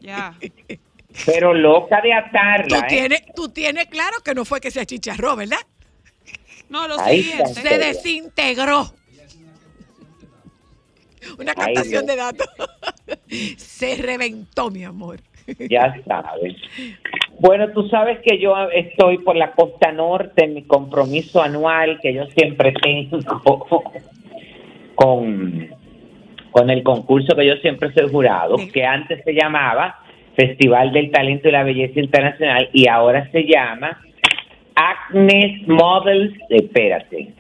[0.02, 0.36] Ya.
[1.26, 2.86] Pero loca de Tú atarla, ¿eh?
[2.88, 5.58] tienes, tú tienes claro que no fue que se achicharró, ¿verdad?
[6.70, 7.54] No, lo Ahí siguiente.
[7.62, 8.94] Se desintegró.
[11.40, 12.48] Una Ay, captación de datos.
[13.58, 15.20] se reventó, mi amor.
[15.70, 16.56] Ya sabes.
[17.40, 22.14] Bueno, tú sabes que yo estoy por la costa norte en mi compromiso anual que
[22.14, 23.20] yo siempre tengo
[24.96, 25.70] con,
[26.52, 28.72] con el concurso que yo siempre soy jurado, Sí.
[28.72, 30.00] que antes se llamaba
[30.36, 34.02] Festival del Talento y la Belleza Internacional y ahora se llama
[34.76, 37.34] Agnes Models, espérate,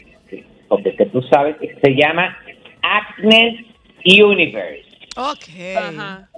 [0.67, 2.38] porque que tú sabes que se llama
[2.82, 3.65] Agnes
[4.05, 4.85] Universe.
[5.17, 5.49] Ok.
[5.77, 6.29] Ajá.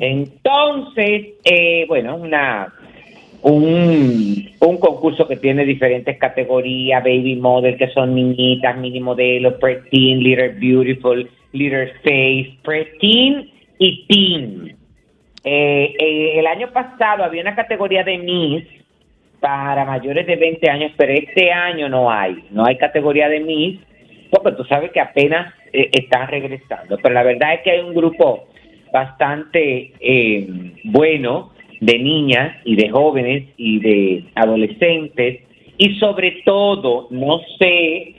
[0.00, 2.72] Entonces, eh, bueno, una
[3.42, 10.20] un, un concurso que tiene diferentes categorías, baby model, que son niñitas, mini modelo, preteen,
[10.20, 14.76] little beautiful, little face, preteen y teen.
[15.44, 18.64] Eh, eh, el año pasado había una categoría de Miss
[19.38, 23.78] para mayores de 20 años, pero este año no hay, no hay categoría de Miss,
[24.30, 27.94] porque tú sabes que apenas eh, están regresando, pero la verdad es que hay un
[27.94, 28.48] grupo
[28.92, 30.46] bastante eh,
[30.84, 35.40] bueno de niñas y de jóvenes y de adolescentes
[35.78, 38.14] y sobre todo, no sé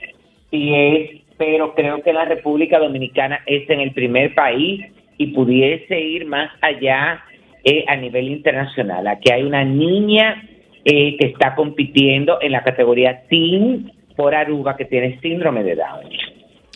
[0.50, 4.84] si es, pero creo que la República Dominicana es en el primer país
[5.16, 7.24] y pudiese ir más allá
[7.64, 9.06] eh, a nivel internacional.
[9.08, 10.44] Aquí hay una niña
[10.84, 16.10] eh, que está compitiendo en la categoría Teen por Aruba que tiene síndrome de Down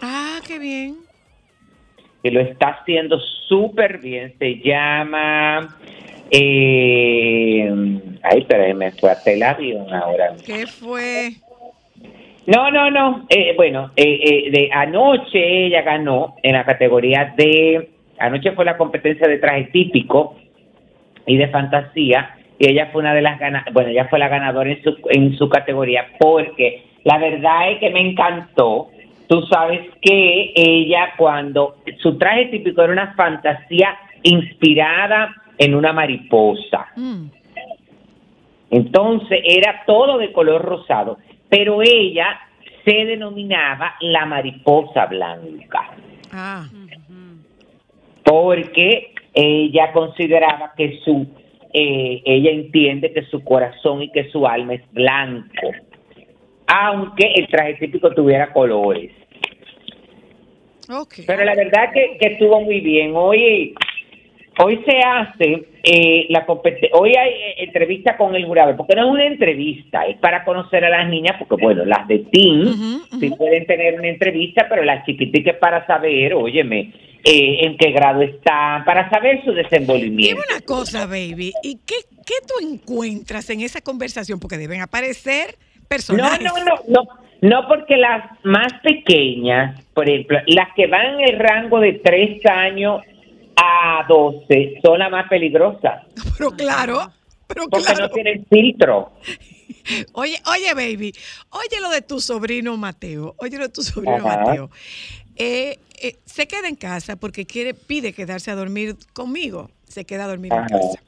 [0.01, 0.95] Ah, qué bien.
[2.23, 4.33] que lo está haciendo súper bien.
[4.39, 5.77] Se llama.
[6.31, 7.69] Eh,
[8.23, 10.35] ay, pero me fue hasta el avión ahora.
[10.47, 11.33] ¿Qué fue?
[12.47, 13.27] No, no, no.
[13.29, 17.91] Eh, bueno, eh, eh, de anoche ella ganó en la categoría de.
[18.19, 20.37] Anoche fue la competencia de traje típico
[21.27, 22.37] y de fantasía.
[22.61, 23.41] Y ella fue una de las.
[23.73, 27.91] Bueno, ella fue la ganadora en su, en su categoría porque la verdad es que
[27.91, 28.89] me encantó.
[29.29, 36.87] Tú sabes que ella, cuando su traje típico era una fantasía inspirada en una mariposa.
[36.97, 37.27] Mm.
[38.71, 42.41] Entonces era todo de color rosado, pero ella
[42.85, 45.91] se denominaba la mariposa blanca,
[46.35, 46.67] Ah,
[48.25, 51.27] porque ella consideraba que su,
[51.75, 55.69] eh, ella entiende que su corazón y que su alma es blanco,
[56.75, 59.13] aunque el traje típico tuviera colores.
[61.27, 63.13] Pero la verdad que, que estuvo muy bien.
[63.15, 63.75] Hoy,
[64.59, 69.11] hoy se hace eh, la hoy hay eh, entrevista con el jurado, porque no es
[69.11, 73.67] una entrevista, es para conocer a las niñas, porque bueno, las de teen sí pueden
[73.67, 76.93] tener una entrevista, pero las chiquiticas para saber, óyeme,
[77.25, 80.43] eh, en qué grado están, para saber su Dime desenvolvimiento.
[80.51, 81.53] una cosa, baby.
[81.63, 84.41] ¿Y qué, qué tú encuentras en esa conversación?
[84.41, 85.57] Porque deben aparecer
[85.89, 86.43] personajes.
[86.43, 87.09] no, no, no,
[87.43, 92.47] no porque las más pequeñas, por ejemplo, las que van en el rango de 3
[92.47, 93.03] años
[93.57, 96.07] a 12 son las más peligrosas,
[96.39, 97.13] Pero claro,
[97.47, 98.07] pero porque claro.
[98.07, 99.13] no tienen filtro.
[100.13, 101.13] Oye, oye, baby,
[101.51, 104.45] oye lo de tu sobrino Mateo, oye lo de tu sobrino Ajá.
[104.45, 104.71] Mateo.
[105.35, 109.71] Eh, eh, se queda en casa porque quiere, pide quedarse a dormir conmigo.
[109.89, 111.01] Se queda a dormir en casa.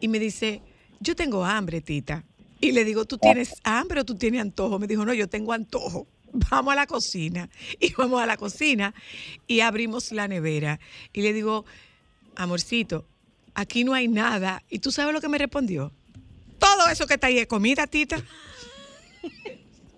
[0.00, 0.60] Y me dice,
[1.00, 2.24] yo tengo hambre, tita.
[2.62, 4.78] Y le digo, ¿tú tienes hambre o tú tienes antojo?
[4.78, 6.06] Me dijo, no, yo tengo antojo.
[6.32, 7.50] Vamos a la cocina.
[7.80, 8.94] Y vamos a la cocina
[9.48, 10.78] y abrimos la nevera.
[11.12, 11.66] Y le digo,
[12.36, 13.04] amorcito,
[13.52, 14.62] aquí no hay nada.
[14.70, 15.92] ¿Y tú sabes lo que me respondió?
[16.60, 18.22] Todo eso que está ahí es comida, tita.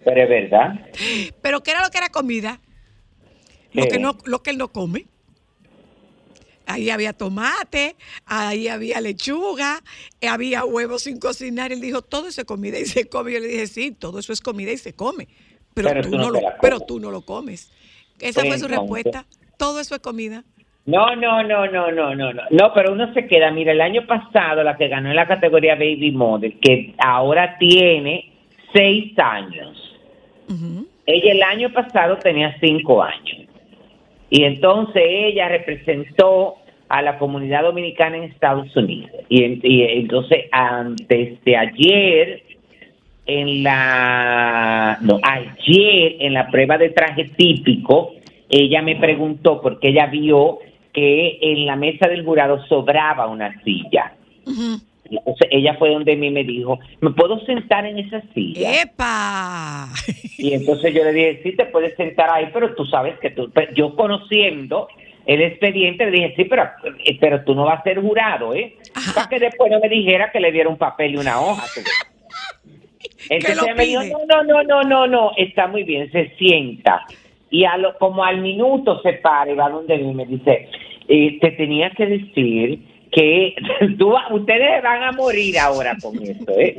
[0.03, 0.91] Pero es verdad.
[1.43, 2.61] Pero ¿qué era lo que era comida?
[3.73, 5.07] Lo que, no, lo que él no come.
[6.67, 7.97] Ahí había tomate,
[8.27, 9.83] ahí había lechuga,
[10.21, 11.73] eh, había huevos sin cocinar.
[11.73, 13.33] Él dijo, todo eso es comida y se come.
[13.33, 15.29] Yo le dije, sí, todo eso es comida y se come.
[15.75, 16.87] Pero, Pero tú, no lo, pero comes.
[16.87, 17.71] tú no lo comes.
[18.21, 19.27] Esa Pues fue su entonces- respuesta.
[19.59, 20.45] Todo eso es comida.
[20.87, 22.43] No, no, no, no, no, no, no.
[22.51, 23.51] No, pero uno se queda.
[23.51, 28.33] Mira, el año pasado la que ganó en la categoría Baby Model, que ahora tiene
[28.75, 29.79] seis años.
[31.07, 33.44] Ella el año pasado tenía cinco años.
[34.31, 36.57] Y entonces ella representó
[36.89, 39.11] a la comunidad dominicana en Estados Unidos.
[39.29, 42.43] Y, en- y entonces antes de ayer,
[43.27, 48.13] en la, no, ayer en la prueba de traje típico,
[48.51, 50.59] ella me preguntó porque ella vio
[50.93, 54.13] que en la mesa del jurado sobraba una silla.
[55.11, 58.83] Entonces ella fue donde mí me dijo, ¿me puedo sentar en esa silla?
[58.83, 59.89] ¡Epa!
[60.39, 63.51] Y entonces yo le dije, sí, te puedes sentar ahí, pero tú sabes que tú,
[63.53, 64.89] pero yo conociendo
[65.27, 66.65] el expediente, le dije, sí, pero,
[67.05, 68.77] eh, pero tú no vas a ser jurado, ¿eh?
[69.15, 71.65] Para que después no me dijera que le diera un papel y una hoja.
[73.31, 77.07] Entonces ella me dijo, no, no, no, no, no, no, está muy bien, se sienta.
[77.51, 80.69] Y a lo, como al minuto se para y va donde mí me dice,
[81.09, 82.81] eh, te tenía que decir
[83.15, 83.55] que
[83.99, 86.77] tú, ustedes van a morir ahora con esto, ¿eh?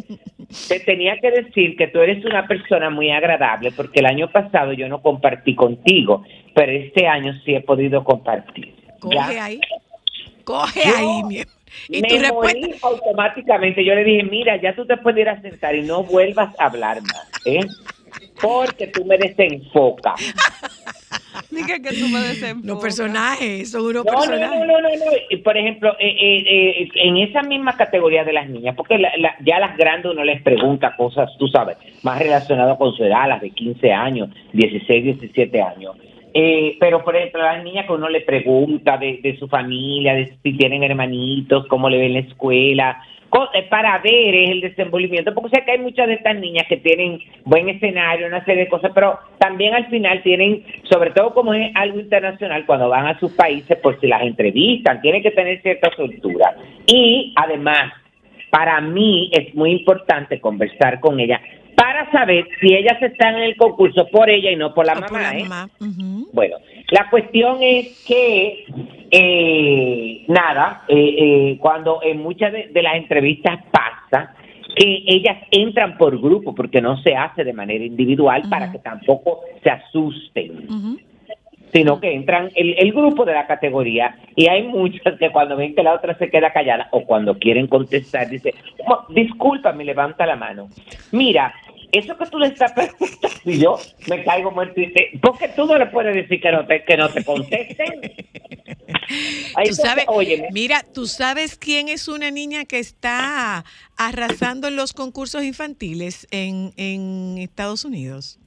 [0.67, 4.73] Te tenía que decir que tú eres una persona muy agradable porque el año pasado
[4.73, 8.73] yo no compartí contigo, pero este año sí he podido compartir.
[8.99, 9.59] Coge ahí.
[10.43, 11.41] Coge Yo ahí, mi.
[11.89, 12.59] Y me tu respuesta.
[12.59, 13.83] morí automáticamente.
[13.83, 16.67] Yo le dije, mira, ya tú te puedes ir a sentar y no vuelvas a
[16.67, 17.61] hablar más, ¿eh?
[18.41, 20.21] Porque tú me desenfocas.
[21.51, 22.65] Dije que tú me desenfocas.
[22.65, 24.59] Los personajes, son unos No, no, personajes.
[24.59, 25.43] no, no, no, no.
[25.43, 29.35] Por ejemplo, eh, eh, eh, en esa misma categoría de las niñas, porque la- la-
[29.45, 33.41] ya las grandes uno les pregunta cosas, tú sabes, más relacionadas con su edad, las
[33.41, 35.95] de 15 años, 16, 17 años.
[36.37, 40.33] Eh, pero, por ejemplo, las niñas que uno le pregunta de, de su familia, de
[40.43, 43.01] si tienen hermanitos, cómo le ven la escuela,
[43.69, 47.19] para ver es el desenvolvimiento, porque sé que hay muchas de estas niñas que tienen
[47.43, 51.71] buen escenario, una serie de cosas, pero también al final tienen, sobre todo como es
[51.75, 55.89] algo internacional, cuando van a sus países, por si las entrevistan, tienen que tener cierta
[55.95, 56.55] soltura.
[56.87, 57.93] Y además,
[58.49, 61.41] para mí es muy importante conversar con ella
[61.75, 64.95] para saber si ellas están en el concurso por ella y no por la O
[64.95, 65.07] mamá.
[65.07, 65.43] por la ¿eh?
[65.43, 65.69] mamá.
[66.33, 66.57] Bueno,
[66.91, 68.65] la cuestión es que,
[69.11, 74.35] eh, nada, eh, eh, cuando en muchas de, de las entrevistas pasa
[74.75, 79.41] que ellas entran por grupo porque no se hace de manera individual para que tampoco
[79.63, 80.67] se asusten.
[81.73, 85.75] Sino que entran el, el grupo de la categoría y hay muchas que cuando ven
[85.75, 88.53] que la otra se queda callada o cuando quieren contestar dice,
[88.87, 90.69] "Mo- discúlpame, levanta la mano.
[91.11, 91.53] Mira,
[91.91, 93.77] eso que tú le estás preguntando y yo
[94.09, 96.83] me caigo muerto y dice, ¿por qué tú no le puedes decir que no te,
[96.83, 98.01] que no te contesten?
[99.55, 103.63] Ahí Tú sabes, óyeme, mira, ¿tú sabes quién es una niña que está
[103.97, 108.39] arrasando en los concursos infantiles en, en Estados Unidos?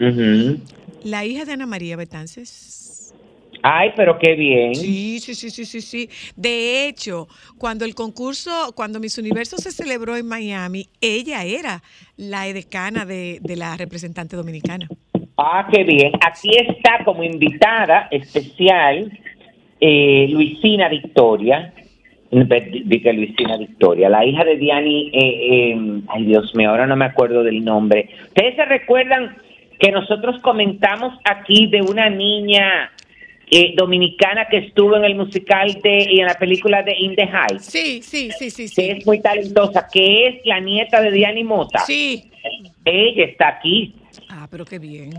[0.00, 0.58] Ujú.
[1.04, 3.14] La hija de Ana María Betances.
[3.62, 4.74] Ay, pero qué bien.
[4.74, 6.08] Sí, sí, sí, sí, sí, sí.
[6.36, 11.82] De hecho, cuando el concurso, cuando Miss Universo se celebró en Miami, ella era
[12.16, 14.88] la edecana de, de la representante dominicana.
[15.36, 16.12] Ah, qué bien.
[16.24, 19.10] Aquí está como invitada especial
[19.80, 21.72] eh, Luisina Victoria.
[22.30, 25.10] Dice Luisina Victoria, la hija de Diani.
[25.14, 28.10] eh, eh, ay, Dios mío, ahora no me acuerdo del nombre.
[28.28, 29.36] ¿Ustedes se recuerdan
[29.78, 32.90] que nosotros comentamos aquí de una niña
[33.50, 37.22] eh, dominicana que estuvo en el musical de y en la película de In the
[37.22, 37.64] Heights?
[37.64, 38.90] Sí, sí, sí, sí, Que sí.
[38.90, 41.78] es muy talentosa, que es la nieta de Diani Mota.
[41.80, 42.30] Sí.
[42.84, 43.94] Ella está aquí.
[44.28, 45.12] Ah, pero qué bien.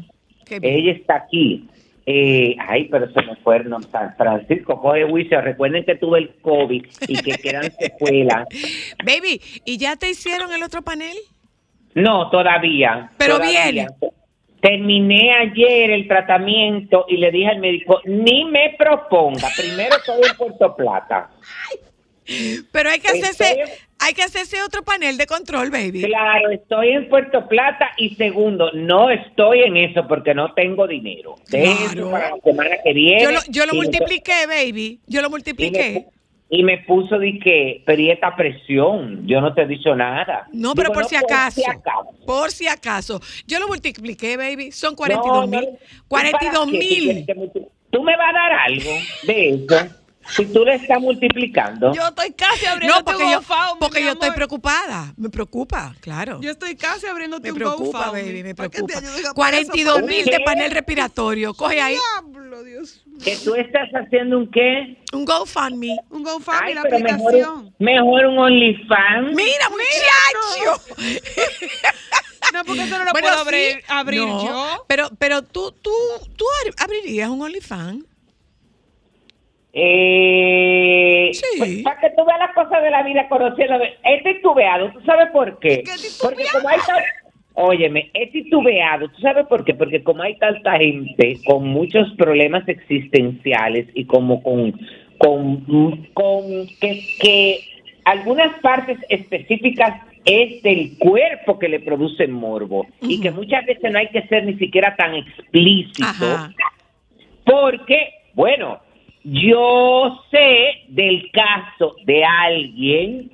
[0.46, 0.76] Qué bien.
[0.76, 1.68] Ella está aquí.
[2.06, 5.42] Eh, ay, pero se me fue no, San Francisco, coge juicio.
[5.42, 8.48] Recuerden que tuve el COVID y que quedan secuelas.
[9.06, 11.16] Baby, ¿y ya te hicieron el otro panel?
[11.94, 13.12] No, todavía.
[13.18, 13.72] Pero todavía.
[13.72, 13.88] bien.
[14.62, 19.48] Terminé ayer el tratamiento y le dije al médico, ni me proponga.
[19.56, 21.30] Primero estoy en Puerto Plata.
[22.72, 23.64] Pero hay que Estoy- hacerse,
[24.00, 26.04] hay que hacerse otro panel de control, baby.
[26.04, 31.36] Claro, estoy en Puerto Plata y segundo, no estoy en eso porque no tengo dinero.
[31.52, 32.12] Eso Claro.
[32.12, 33.24] para la semana que viene.
[33.24, 35.00] Yo lo, yo lo multipliqué, baby.
[35.08, 36.06] Yo lo multipliqué.
[36.50, 39.28] Y me puso de que, pero ¿y esta presión?
[39.28, 40.48] Yo no te he dicho nada.
[40.52, 41.62] No, pero Digo, por no, si acaso.
[41.70, 42.10] acaso.
[42.26, 43.22] Por si acaso.
[43.46, 44.72] Yo lo multipliqué, baby.
[44.72, 45.62] Son No, 42 mil.
[45.62, 45.78] no, ¿y
[46.08, 47.26] 42 para qué tú mil.
[47.92, 48.92] Tú me vas a dar algo
[49.28, 49.96] de eso
[50.36, 51.94] si tú le estás multiplicando.
[51.94, 55.14] Yo estoy casi abriendo No, porque un yo, GoFundMe, porque mi yo estoy preocupada.
[55.18, 56.40] Me preocupa, claro.
[56.42, 58.22] Yo estoy casi abriéndote Me un preocupa, GoFundMe.
[58.24, 58.98] baby, me preocupa.
[58.98, 61.54] ayude a pagar 42 esa mil de panel respiratorio.
[61.54, 63.20] Coge ahí Diablo, Dios mío.
[63.24, 64.98] ¿Que tú estás haciendo un qué?
[65.12, 65.98] un GoFundMe.
[66.12, 67.76] Un GoFundMe, Ay, la pero mejor, aplicación.
[67.80, 69.36] mejor un OnlyFans.
[69.36, 70.84] Mira, muchacho.
[72.54, 73.42] No, porque eso no lo Bueno, puedo sí.
[73.48, 74.86] abrir, abrir No, yo.
[74.88, 75.92] Pero, pero tú, tú,
[76.36, 78.06] tú abri- abrirías un OnlyFans.
[79.74, 81.46] Eh, Sí.
[81.60, 83.76] pues, para que tú veas las cosas de la vida conociendo.
[84.04, 85.84] Es titubeado, ¿tú sabes por qué?
[85.84, 85.92] ¿Qué
[86.22, 87.04] Porque como hay tal...
[87.62, 89.74] Óyeme, es titubeado, ¿tú sabes por qué?
[89.74, 94.80] Porque como hay tanta gente con muchos problemas existenciales y como con,
[95.18, 95.66] con,
[96.14, 97.60] con que, que
[98.06, 104.00] algunas partes específicas es del cuerpo que le produce morbo y que muchas veces no
[104.00, 106.54] hay que ser ni siquiera tan explícito Ajá.
[107.46, 108.80] porque, bueno,
[109.24, 113.32] yo sé del caso de alguien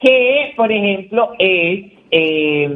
[0.00, 2.70] que, por ejemplo, es eh,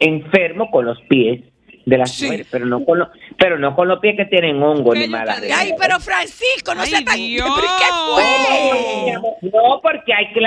[0.00, 1.40] enfermo con los pies
[1.86, 2.24] de las Sí.
[2.26, 3.08] mujeres, pero no con los,
[3.38, 6.00] pero no con los pies que tienen hongo ¿Qué ni yo mala te Ay, pero
[6.00, 7.16] Francisco, no Ay, sea tan...
[7.16, 7.48] Dios.
[7.54, 9.50] ¿Pero qué fue?
[9.50, 10.40] No, porque hay que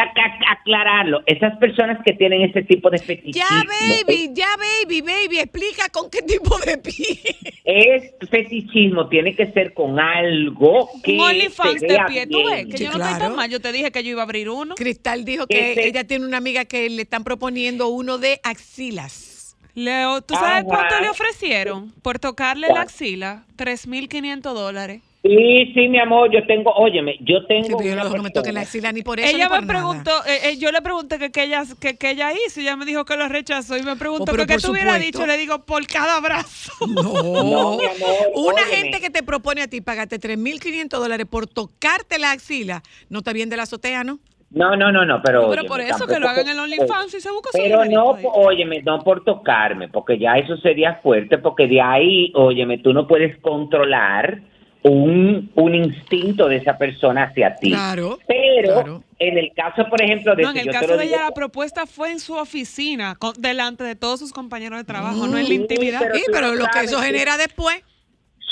[0.51, 1.21] aclararlo.
[1.25, 6.09] Esas personas que tienen ese tipo de fetichismo Ya, baby, ya, baby, baby, explica con
[6.09, 7.19] qué tipo de pie.
[7.65, 12.83] es fetichismo, tiene que ser con algo que OnlyFans de pie, tú ves, que Sí,
[12.85, 13.19] yo no estoy claro.
[13.25, 13.49] tan mal.
[13.49, 14.75] Yo te dije que yo iba a abrir uno.
[14.75, 19.36] Cristal dijo que Ese- ella tiene una amiga que le están proponiendo uno de axilas.
[19.77, 20.63] Leo, ¿tú sabes Ajá.
[20.63, 23.43] cuánto le ofrecieron por tocarle la axila?
[23.57, 25.03] 3.500 dólares.
[25.21, 28.55] Sí, sí, mi amor, yo tengo, óyeme, yo tengo Sí, yo una no me toquen
[28.55, 31.19] la axila ni por eso ella ni por me preguntó, eh, eh, yo le pregunté
[31.19, 33.83] que, que ella, que, que ella hizo y ella me dijo que lo rechazó y
[33.83, 36.71] me preguntó Oh, pero que, por tú hubieras dicho, le digo, por cada brazo.
[36.87, 37.13] No.
[37.43, 38.75] No, mi amor, Una óyeme.
[38.77, 43.31] gente que te propone a ti pagarte 3.500 dólares por tocarte la axila, no está
[43.31, 44.17] bien de la azotea, ¿no?
[44.49, 47.19] No, no, no, no, pero pero óyeme, por eso que lo hagan en OnlyFans y
[47.19, 48.23] se busca Pero no, ahí.
[48.33, 53.07] óyeme, no por tocarme, porque ya eso sería fuerte, porque de ahí, óyeme, tú no
[53.07, 54.39] puedes controlar
[54.83, 57.71] un, un instinto de esa persona hacia ti.
[57.71, 59.03] Claro, Pero claro.
[59.19, 61.85] en el caso, por ejemplo, de No, en el caso de digo- ella, la propuesta
[61.85, 65.53] fue en su oficina, con- delante de todos sus compañeros de trabajo, no en la
[65.55, 65.99] intimidad.
[65.99, 67.83] pero Sí, pero lo que eso genera después.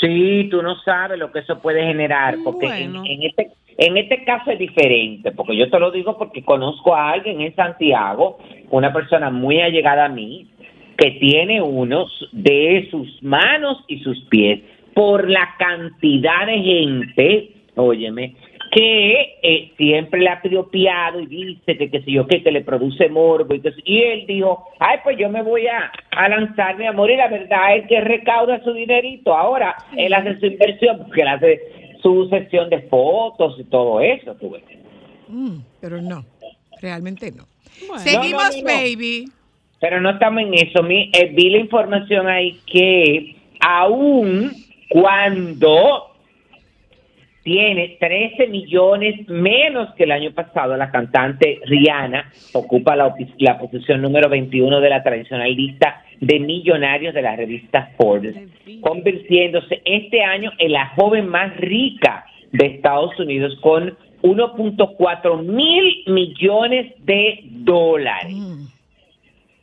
[0.02, 4.24] Sí, tú no sabes lo que eso puede generar, porque en- en, este en este
[4.24, 8.38] caso es diferente, porque yo te lo digo porque conozco a alguien en Santiago,
[8.72, 10.48] una persona muy allegada a mí,
[10.98, 14.62] que tiene unos de sus manos y sus pies
[14.94, 18.36] por la cantidad de gente, óyeme,
[18.72, 22.62] que eh, siempre le ha piopiado y dice que qué sé yo qué, que le
[22.62, 26.78] produce morbo y, que- y él dijo, ay pues yo me voy a, a lanzar
[26.78, 30.98] mi amor y la verdad es que recauda su dinerito, ahora él hace su inversión
[31.00, 31.62] porque él hace
[32.06, 34.62] su sesión de fotos y todo eso, tú ves.
[35.28, 36.24] Mm, pero no,
[36.80, 37.45] realmente no.
[37.88, 38.03] Bueno.
[38.03, 38.64] Seguimos, No, no, no, no.
[38.64, 39.26] baby.
[39.82, 40.84] Pero no estamos en eso.
[40.84, 44.51] Mi, eh, vi la información ahí que aún
[44.88, 46.12] cuando
[47.41, 54.03] tiene 13 millones menos que el año pasado, la cantante Rihanna ocupa la, la posición
[54.03, 58.36] número 21 de la tradicional lista de millonarios de la revista Forbes,
[58.82, 66.93] convirtiéndose este año en la joven más rica de Estados Unidos con 1.4 mil millones
[67.05, 68.34] de dólares.
[68.34, 68.66] Mm.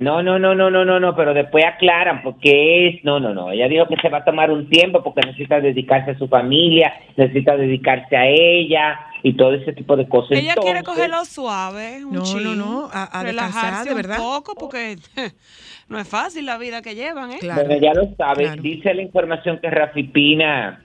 [0.00, 3.50] No, no, no, no, no, no, no, pero después aclaran porque es, no, no, no,
[3.50, 6.92] ella dijo que se va a tomar un tiempo porque necesita dedicarse a su familia,
[7.16, 10.38] necesita dedicarse a ella y todo ese tipo de cosas.
[10.38, 14.98] Ella quiere cogerlo suave, un No, no, chin, no, a- a relajarse un poco porque
[15.88, 17.38] no es fácil la vida que llevan, ¿eh?
[17.40, 17.64] Claro.
[17.66, 18.62] Bueno, ya lo sabe, Claro.
[18.62, 20.80] dice la información que Rafi Pina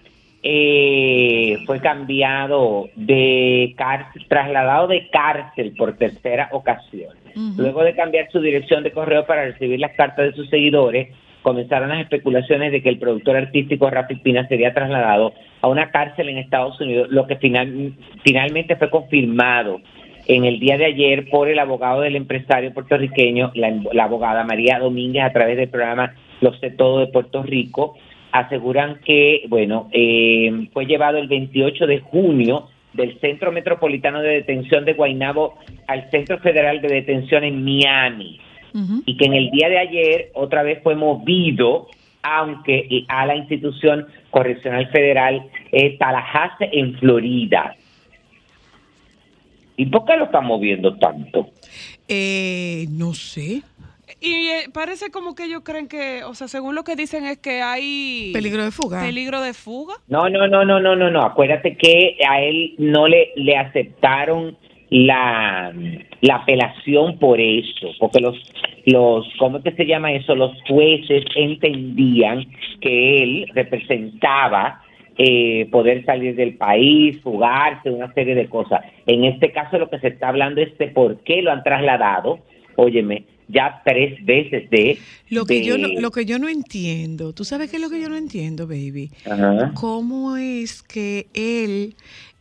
[0.45, 7.13] eh, fue cambiado de cárcel, trasladado de cárcel por tercera ocasión.
[7.57, 11.07] Luego de cambiar su dirección de correo para recibir las cartas de sus seguidores,
[11.41, 16.29] comenzaron las especulaciones de que el productor artístico Rafi Pina sería trasladado a una cárcel
[16.29, 19.81] en Estados Unidos, lo que final, finalmente fue confirmado
[20.27, 24.79] en el día de ayer por el abogado del empresario puertorriqueño, la, la abogada María
[24.79, 27.97] Domínguez, a través del programa Lo sé todo de Puerto Rico,
[28.33, 34.85] aseguran que, bueno, eh, fue llevado el 28 de junio del Centro Metropolitano de Detención
[34.85, 38.39] de Guaynabo al Centro Federal de Detención en Miami
[39.05, 41.87] y que en el día de ayer otra vez fue movido
[42.23, 47.75] aunque a la institución correccional federal eh, Tallahassee en Florida.
[49.77, 51.49] ¿Y por qué lo están moviendo tanto?
[52.07, 53.61] Eh, no sé.
[54.25, 57.39] Y eh, parece como que ellos creen que, o sea, según lo que dicen es
[57.39, 59.01] que hay Peligro de fuga.
[59.01, 59.95] peligro de fuga.
[60.07, 61.21] No, no, no, no, no, no, no.
[61.23, 64.57] Acuérdate que a él no le, le aceptaron
[64.89, 65.73] la,
[66.21, 68.35] la apelación por eso, porque los,
[68.85, 70.35] los, ¿cómo es que se llama eso?
[70.35, 72.45] Los jueces entendían
[72.79, 74.81] que él representaba
[75.17, 78.81] eh, poder salir del país, fugarse, una serie de cosas.
[79.05, 82.39] En este caso lo que se está hablando es de por qué lo han trasladado,
[82.77, 84.97] óyeme, ya tres veces de...
[85.29, 87.89] Lo que, de- yo no, lo que yo no entiendo, ¿tú sabes qué es lo
[87.89, 89.11] que yo no entiendo, baby?
[89.29, 89.71] Ajá.
[89.75, 91.95] ¿Cómo es que él,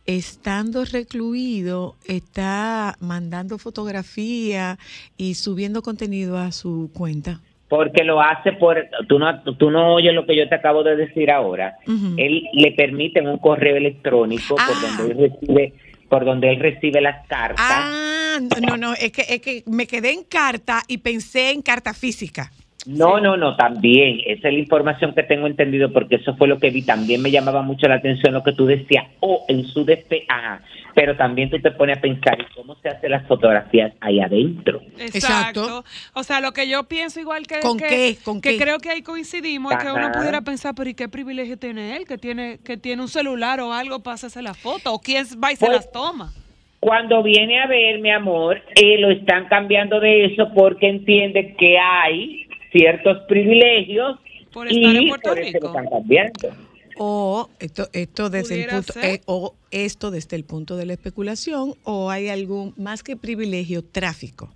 [0.05, 4.77] estando recluido, está mandando fotografía
[5.17, 7.39] y subiendo contenido a su cuenta?
[7.69, 8.77] Porque lo hace por,
[9.07, 11.77] tú no, tú no oyes lo que yo te acabo de decir ahora.
[12.17, 14.97] Él le permiten un correo electrónico por Ah.
[14.99, 15.73] donde él recibe,
[16.13, 17.65] por donde él recibe las cartas.
[17.67, 21.91] Ah, no, no, es que, es que me quedé en carta y pensé en carta
[21.91, 22.51] física.
[22.85, 24.19] No, no, no, también.
[24.27, 26.83] Esa es la información que tengo entendido porque eso fue lo que vi.
[26.83, 30.61] También me llamaba mucho la atención lo que tú decías, o en su defecto, ajá.
[30.95, 34.79] Pero también tú te pones a pensar ¿y cómo se hacen las fotografías ahí adentro.
[34.99, 35.83] Exacto.
[36.13, 37.59] O sea, lo que yo pienso igual que...
[37.61, 38.17] ¿Con que- qué?
[38.23, 38.57] ¿Con que qué?
[38.63, 42.05] creo que ahí coincidimos, es que uno pudiera pensar, pero ¿y qué privilegio tiene él?
[42.05, 45.51] Que tiene, que tiene un celular o algo para hacerse la foto, o quién va
[45.51, 46.31] y se Pues- las toma.
[46.79, 51.77] Cuando viene a ver, mi amor, eh, lo están cambiando de eso porque entienden que
[51.79, 54.19] hay ciertos privilegios
[54.51, 55.67] Por estar y en Puerto por eso lo Rico.
[55.67, 56.49] están cambiando.
[56.95, 61.75] O esto, esto desde el punto, eh, o esto desde el punto de la especulación,
[61.83, 64.51] o hay algún más que privilegio, tráfico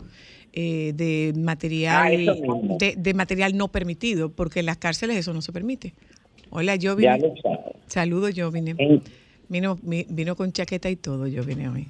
[0.54, 5.42] eh, de material, Ah, de, de material no permitido, porque en las cárceles eso no
[5.42, 5.94] se permite.
[6.50, 7.34] Hola, yo vine.
[7.88, 8.76] Saludos, yo vine.
[8.78, 9.02] En-
[9.50, 11.88] Vino, mi- vino con chaqueta y todo, yo vine hoy.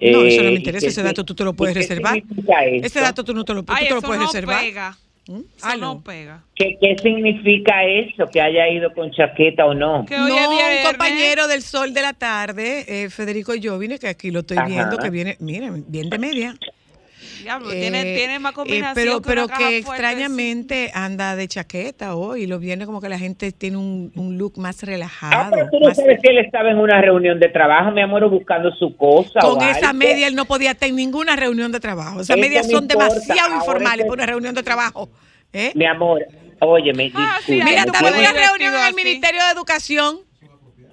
[0.00, 2.22] No, eso no me Eh, interesa, ¿y ese dato tú te lo puedes reservar.
[2.82, 4.62] Ese dato tú no te lo, tú Ay, te lo puedes no reservar.
[4.62, 4.98] pega.
[5.28, 5.40] ¿Mm?
[5.62, 5.94] Aló.
[5.94, 6.42] no pega.
[6.54, 8.26] ¿Qué, qué significa eso?
[8.26, 10.04] Que haya ido con chaqueta o no.
[10.04, 14.08] Que hoy es no, un compañero del sol de la tarde, eh, Federico Jovine, que
[14.08, 14.66] aquí lo estoy Ajá.
[14.66, 16.56] viendo, que viene, miren, bien de media.
[17.42, 20.90] Diablo, Eh, tiene, tiene más eh, combinación pero que pero una caja que fuerte, extrañamente
[20.94, 24.58] anda de chaqueta hoy y lo viene como que la gente tiene un, un look
[24.58, 25.50] más Ah, relajado.
[25.52, 28.28] pero tú no más- sabes que él estaba en una reunión de trabajo, mi amor,
[28.30, 29.40] buscando su cosa.
[29.40, 29.98] con o esa algo.
[29.98, 32.20] media él no podía estar en ninguna reunión de trabajo.
[32.20, 35.08] Esas Eso medias son importa, demasiado ahora informales que- para una reunión de trabajo.
[35.52, 35.72] ¿eh?
[35.74, 36.24] Mi amor,
[36.60, 38.94] óyeme, Ah, sí, Mira, estaba en una reunión en el.
[38.94, 40.16] Ministerio de Educación.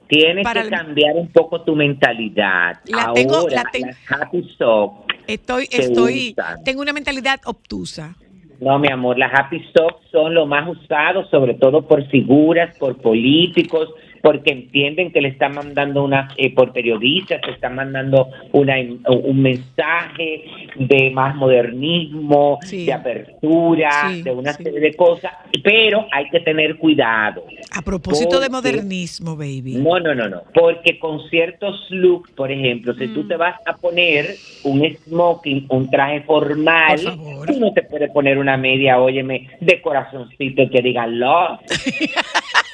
[0.07, 2.79] Tienes para que el- cambiar un poco tu mentalidad.
[2.85, 8.15] La Ahora, tengo- la ten- las happy socks, Estoy, estoy, tengo una mentalidad obtusa.
[8.59, 12.97] no, mi amor, las happy socks son lo más usados, sobre todo por figuras, por
[12.97, 13.89] políticos,
[14.21, 19.41] porque entienden que le están mandando una, eh, por periodistas, se están mandando una, un
[19.41, 20.43] mensaje
[20.75, 22.85] de más modernismo, Sí.
[22.85, 24.63] de apertura, Sí, de una sí.
[24.63, 25.31] serie de cosas,
[25.63, 27.43] pero hay que tener cuidado.
[27.71, 29.75] A propósito de modernismo, baby.
[29.75, 30.41] No, no, no, no.
[30.53, 33.13] Porque con ciertos looks, por ejemplo, si Mm.
[33.13, 36.99] tú te vas a poner un smoking, un traje formal,
[37.47, 41.59] tú no te puedes poner una media, óyeme, de corazoncito que diga love.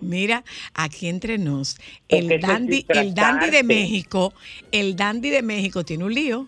[0.00, 1.76] Mira, aquí entre nos,
[2.08, 3.62] el dandy, el dandy de.
[3.62, 4.32] México,
[4.72, 6.46] el dandy de México tiene un lío,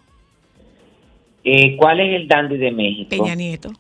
[1.44, 3.08] Eh, ¿Cuál es el dandy de México?
[3.10, 3.72] Peña Nieto.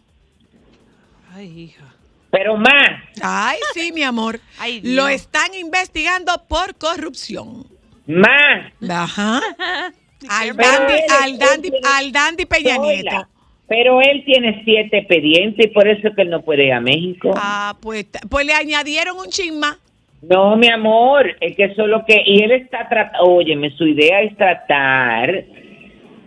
[1.34, 1.92] Ay, hija.
[2.30, 4.40] Pero más, Ay, sí, mi amor.
[4.58, 4.80] Ay.
[4.82, 7.66] Lo están investigando por corrupción.
[8.06, 8.72] más.
[8.88, 9.40] Ajá.
[10.28, 13.28] Al dandy, al dandy, al dandy Peña Nieto.
[13.68, 16.80] Pero él tiene siete expedientes y por eso es que él no puede ir a
[16.80, 17.32] México.
[17.36, 19.78] Ah, pues, pues le añadieron un chisma.
[20.22, 22.22] No, mi amor, es que eso es lo que...
[22.24, 23.24] Y él está tratando...
[23.24, 25.44] Óyeme, su idea es tratar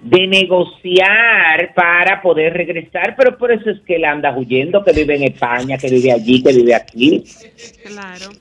[0.02, 5.16] de negociar para poder regresar, pero por eso es que él anda huyendo, que vive
[5.16, 7.24] en España, que vive allí, que vive aquí.
[7.86, 8.32] Claro.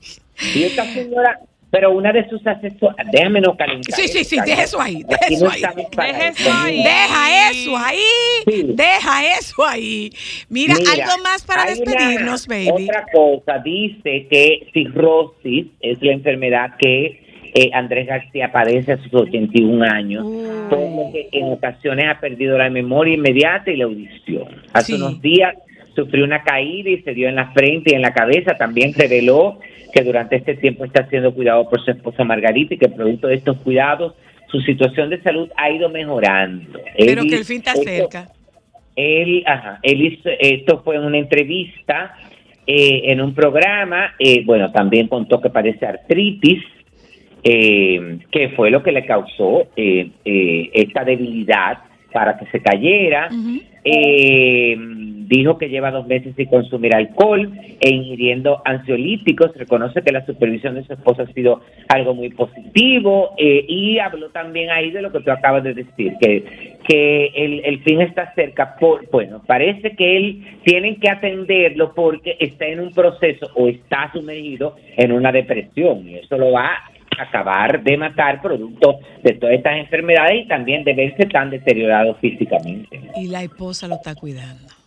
[0.54, 1.38] Y esta señora...
[1.70, 2.96] Pero una de sus asesoras...
[3.12, 3.94] Déjame no calentar.
[3.94, 5.60] Sí, sí, sí, deja eso ahí, deja eso no ahí.
[5.60, 6.76] Deja eso, ahí.
[6.78, 6.90] mira.
[6.90, 7.98] Deja eso ahí,
[8.46, 8.66] Sí.
[8.74, 10.10] deja eso ahí.
[10.48, 12.68] Mira, Mira, algo más para hay una- despedirnos, baby.
[12.88, 19.12] Otra cosa, dice que cirrosis es la enfermedad que eh, Andrés García padece a sus
[19.14, 20.22] 81 años,
[20.68, 24.48] por lo que en ocasiones ha perdido la memoria inmediata y la audición.
[24.74, 24.92] Hace Sí.
[24.94, 25.54] unos días
[26.02, 28.54] sufrió una caída y se dio en la frente y en la cabeza.
[28.56, 29.58] También reveló
[29.92, 33.34] que durante este tiempo está siendo cuidado por su esposa Margarita y que producto de
[33.34, 34.14] estos cuidados
[34.50, 36.78] su situación de salud ha ido mejorando.
[36.96, 38.28] Pero Él- que el fin está esto- cerca.
[38.96, 42.14] él, ajá, él hizo, esto fue en una entrevista
[42.66, 46.62] eh, en un programa, eh, bueno, también contó que parece artritis,
[47.42, 50.10] eh, que fue lo que le causó eh,
[50.74, 51.78] esta debilidad
[52.12, 53.28] para que se cayera.
[55.28, 59.54] Dijo que lleva dos meses sin consumir alcohol e ingiriendo ansiolíticos.
[59.54, 64.30] Reconoce que la supervisión de su esposa ha sido algo muy positivo eh, y habló
[64.30, 68.32] también ahí de lo que tú acabas de decir, que, que el, el fin está
[68.34, 68.76] cerca.
[68.76, 74.10] Por, bueno, parece que él tienen que atenderlo porque está en un proceso o está
[74.12, 76.70] sumergido en una depresión y eso lo va
[77.18, 82.14] a acabar de matar producto de todas estas enfermedades y también de verse tan deteriorado
[82.14, 83.00] físicamente.
[83.16, 84.77] Y la esposa lo está cuidando.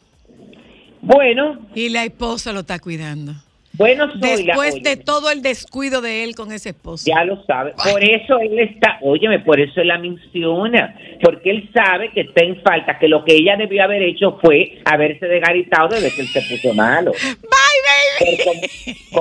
[1.02, 3.34] Bueno, Y la esposa lo está cuidando.
[3.74, 7.06] bueno, Zoila, Después de todo el descuido de él con ese esposo.
[7.08, 7.74] ya lo sabe.
[7.84, 12.44] Por eso él está, óyeme, por eso él la menciona, porque él sabe que está
[12.44, 16.28] en falta, que lo que ella debió haber hecho fue haberse desgaritado desde que él
[16.28, 17.12] se puso malo.
[17.14, 18.44] Bye, baby.
[18.44, 18.62] Como,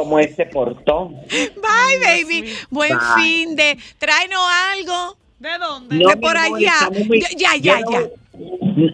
[0.02, 1.08] como él se portó.
[1.08, 2.52] Bye, baby.
[2.70, 3.22] Buen Bye.
[3.24, 3.78] fin de.
[3.98, 4.40] Tráenos
[4.76, 5.16] algo.
[5.38, 5.96] ¿De dónde?
[5.96, 6.90] No, de por amor, allá.
[7.06, 7.80] muy- Ya, ya, ya.
[7.80, 8.10] no-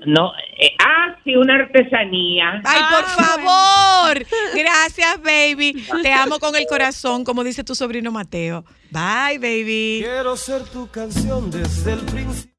[0.07, 2.61] No, eh, ah, sí, una artesanía.
[2.65, 4.27] Ay, Ah, por favor.
[4.55, 5.87] Gracias, baby.
[6.03, 8.65] Te amo con el corazón, como dice tu sobrino Mateo.
[8.91, 10.01] Bye, baby.
[10.03, 12.53] Quiero ser tu canción desde el principio.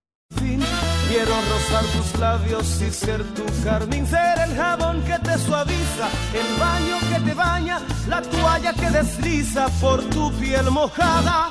[1.09, 4.05] Quiero rozar tus labios y ser tu carmín.
[4.05, 9.67] Ser el jabón que te suaviza, el baño que te baña, la toalla que desliza
[9.81, 11.49] por tu piel mojada.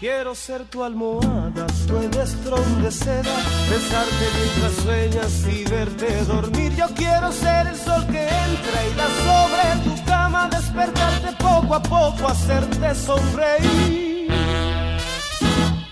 [0.00, 3.34] Quiero ser tu almohada, tu edestrón de seda,
[3.68, 6.72] besarte mientras sueñas y verte dormir.
[6.76, 11.82] Yo quiero ser el sol que entra y da sobre tu cama, despertarte poco a
[11.82, 14.28] poco, hacerte sonreír.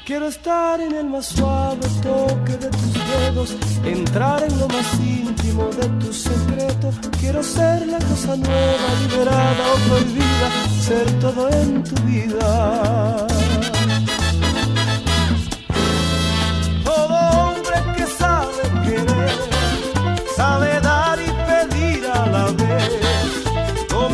[0.04, 5.64] Quiero estar en el más suave toque de tus dedos, entrar en lo más íntimo
[5.80, 6.94] de tus secretos.
[7.18, 10.48] Quiero ser la cosa nueva, liberada o prohibida,
[10.80, 13.26] ser todo en tu vida.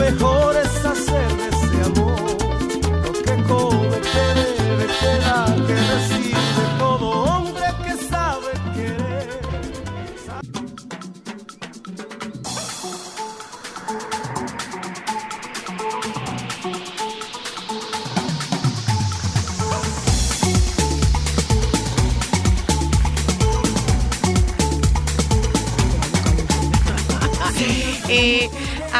[0.02, 0.61] Mejor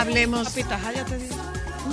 [0.03, 0.51] hablemos.
[0.51, 1.37] Pitaja, ya te digo.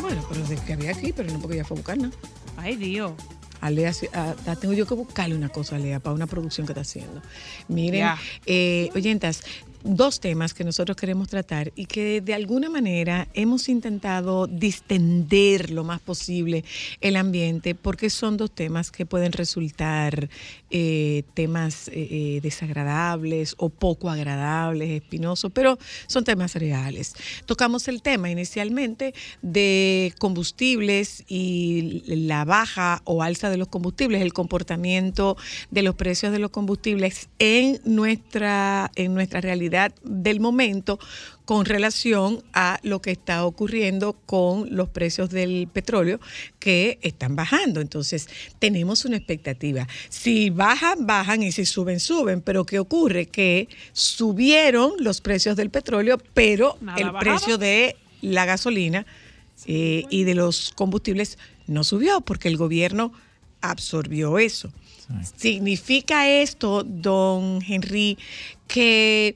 [0.01, 2.11] Bueno, pero de que había aquí, pero no porque ya fue a buscar, ¿no?
[2.57, 3.13] Ay, Dios.
[3.61, 6.27] A Lea, sí, a- a- tengo yo que buscarle una cosa a Lea para una
[6.27, 7.21] producción que está haciendo.
[7.67, 8.17] Miren, Ya.
[8.45, 9.43] eh, oyentas,
[9.83, 15.83] dos temas que nosotros queremos tratar y que de alguna manera hemos intentado distender lo
[15.83, 16.65] más posible
[17.01, 20.29] el ambiente porque son dos temas que pueden resultar
[20.69, 25.77] eh, temas eh, eh, desagradables o poco agradables, espinosos, pero
[26.07, 27.15] son temas reales.
[27.45, 34.33] Tocamos el tema inicialmente de combustibles y la baja o alza de los combustibles, el
[34.33, 35.37] comportamiento
[35.71, 39.68] de los precios de los combustibles en nuestra, en nuestra realidad
[40.03, 40.99] del momento
[41.45, 46.19] con relación a lo que está ocurriendo con los precios del petróleo
[46.59, 47.81] que están bajando.
[47.81, 48.27] Entonces,
[48.59, 49.87] tenemos una expectativa.
[50.09, 52.41] Si bajan, bajan y si suben, suben.
[52.41, 53.25] Pero ¿qué ocurre?
[53.25, 57.19] Que subieron los precios del petróleo, pero Nada el bajaba.
[57.19, 59.05] precio de la gasolina
[59.65, 63.11] eh, y de los combustibles no subió porque el gobierno
[63.61, 64.71] absorbió eso.
[65.35, 68.17] ¿Significa esto, don Henry,
[68.67, 69.35] que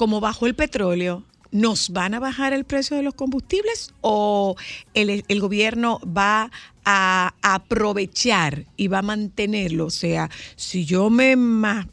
[0.00, 4.56] como bajó el petróleo, nos van a bajar el precio de los combustibles o
[4.94, 6.50] el, gobierno va
[6.86, 9.84] a aprovechar y va a mantenerlo?
[9.84, 11.36] O sea, si yo me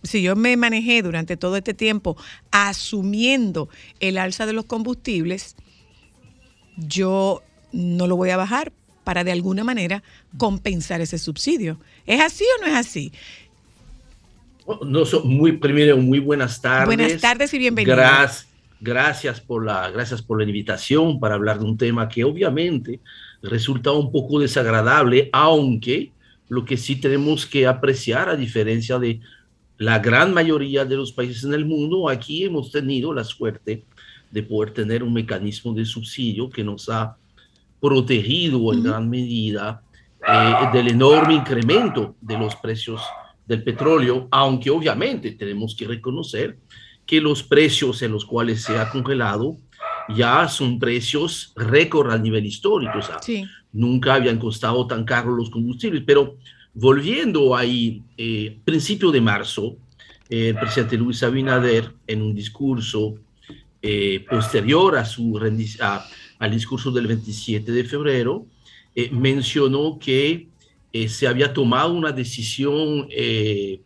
[0.03, 2.15] si yo me manejé durante todo este tiempo
[2.49, 3.67] asumiendo
[3.99, 5.57] el alza de los combustibles,
[6.77, 7.43] yo
[7.73, 8.71] no lo voy a bajar
[9.03, 10.01] para de alguna manera
[10.37, 11.77] compensar ese subsidio.
[12.05, 13.11] ¿Es así o no es así?
[14.85, 16.85] No, so- muy, primero, muy buenas tardes.
[16.87, 17.95] Buenas tardes y bienvenido.
[17.95, 18.47] Gras-
[18.81, 22.99] gracias, por la, gracias por la invitación para hablar de un tema que obviamente
[23.41, 26.11] resulta un poco desagradable, aunque
[26.49, 29.19] lo que sí tenemos que apreciar, a diferencia de
[29.77, 33.83] la gran mayoría de los países en el mundo, aquí hemos tenido la suerte
[34.31, 37.15] de poder tener un mecanismo de subsidio que nos ha
[37.79, 39.81] protegido en gran medida
[40.27, 43.01] eh, del enorme incremento de los precios
[43.47, 46.57] del petróleo, aunque obviamente tenemos que reconocer
[47.05, 49.57] que los precios en los cuales se ha congelado
[50.09, 52.97] ya son precios récord a nivel histórico.
[52.97, 53.45] O sea, Sí.
[53.71, 56.03] nunca habían costado tan caros los combustibles.
[56.05, 56.37] Pero
[56.73, 59.77] volviendo ahí, eh, principio de marzo,
[60.29, 63.15] eh, el presidente Luis Abinader, en un discurso
[63.83, 65.39] eh, posterior a su
[65.79, 66.05] a-
[66.39, 68.45] al discurso del 27 de febrero,
[68.95, 70.47] eh, mencionó que
[71.03, 73.81] eh, se había tomado una decisión eh,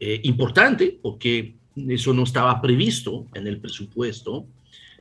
[0.00, 1.54] eh, importante, porque
[1.88, 4.46] eso no estaba previsto en el presupuesto,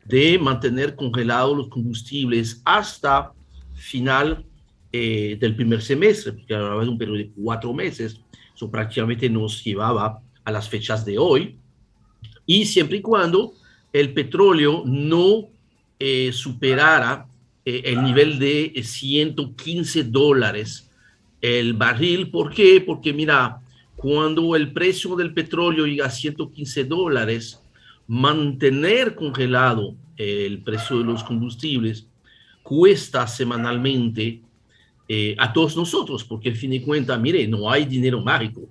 [0.06, 3.32] de mantener congelados los combustibles hasta
[3.74, 4.46] final
[4.92, 8.20] eh, del primer semestre, porque hablaba de un periodo de cuatro meses,
[8.56, 11.58] eso prácticamente nos llevaba a las fechas de hoy,
[12.46, 13.54] y siempre y cuando
[13.92, 15.48] el petróleo no
[16.00, 17.28] eh, superara
[17.66, 20.92] eh, el nivel de 115 dólares
[21.44, 22.32] el barril.
[22.32, 22.82] ¿Por qué?
[22.82, 23.62] Porque mira,
[23.98, 27.62] cuando el precio del petróleo llega a 115 dólares,
[28.08, 32.08] mantener congelado el precio de los combustibles
[32.64, 34.40] cuesta semanalmente
[35.10, 38.62] eh, a todos nosotros, porque en fin de cuentas, mire, no hay dinero mágico.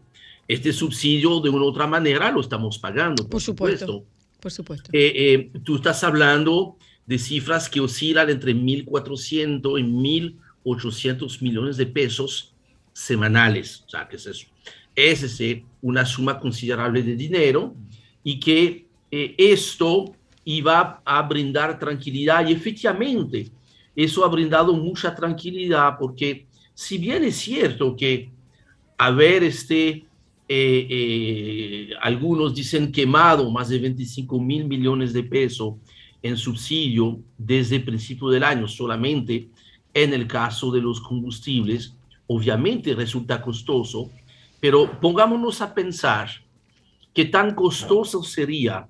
[0.48, 3.86] Este subsidio de una u otra manera lo estamos pagando, por, Por supuesto.
[3.86, 4.06] supuesto.
[4.40, 4.90] Por supuesto.
[4.94, 10.32] Eh, eh, tú estás hablando de cifras que oscilan entre 1.400 y
[10.64, 12.51] 1.800 millones de pesos
[12.93, 13.84] semanales.
[13.86, 14.47] O sea, ¿qué es eso?
[14.95, 17.74] Es ese, una suma considerable de dinero
[18.22, 20.14] y que eh, esto
[20.45, 23.51] iba a brindar tranquilidad y efectivamente
[23.95, 28.30] eso ha brindado mucha tranquilidad porque si bien es cierto que
[28.99, 30.07] haber este, eh,
[30.49, 35.74] eh, algunos dicen quemado más de 25 mil millones de pesos
[36.22, 39.49] en subsidio desde el principio del año solamente
[39.95, 41.95] en el caso de los combustibles,
[42.35, 44.11] obviamente resulta costoso,
[44.61, 46.30] pero pongámonos a pensar
[47.12, 48.89] qué tan costoso sería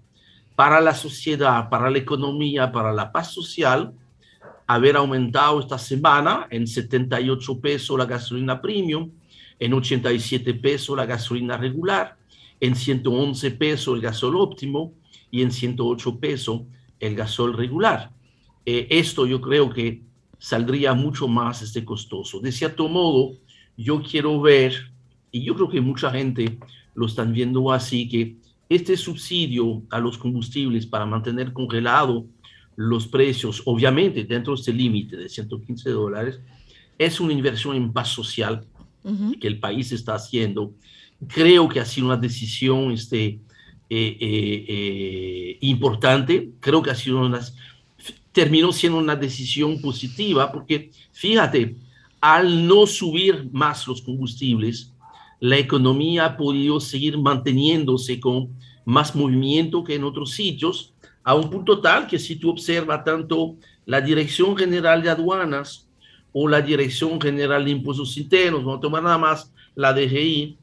[0.55, 3.93] para la sociedad, para la economía, para la paz social,
[4.67, 9.11] haber aumentado esta semana en 78 pesos la gasolina premium,
[9.59, 12.17] en 87 pesos la gasolina regular,
[12.61, 14.93] en 111 pesos el gasol óptimo
[15.31, 16.63] y en 108 pesos
[17.01, 18.13] el gasol regular.
[18.65, 20.03] Eh, esto yo creo que
[20.43, 22.41] saldría mucho más este costoso.
[22.41, 23.37] De cierto modo,
[23.77, 24.91] yo quiero ver,
[25.31, 26.59] y yo creo que mucha gente
[26.97, 28.35] lo están viendo así, que
[28.69, 32.27] este subsidio a los combustibles para mantener congelado
[32.75, 36.41] los precios, obviamente dentro de este límite de 115 dólares,
[36.99, 38.67] es una inversión en paz social
[39.05, 39.39] Ujú.
[39.39, 40.75] que el país está haciendo.
[41.29, 43.39] Creo que ha sido una decisión este,
[43.89, 47.41] eh, eh, eh, importante, creo que ha sido una,
[48.33, 51.77] terminó siendo una decisión positiva, porque fíjate,
[52.21, 54.93] al no subir más los combustibles,
[55.39, 58.51] la economía ha podido seguir manteniéndose con
[58.85, 63.57] más movimiento que en otros sitios, a un punto tal que si tú observas tanto
[63.87, 65.89] la Dirección General de Aduanas
[66.33, 70.57] o la Dirección General de Impuestos Internos, vamos a tomar nada más la DGI,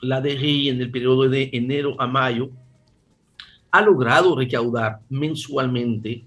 [0.00, 2.50] la DGI en el periodo de enero a mayo,
[3.70, 6.24] ha logrado recaudar mensualmente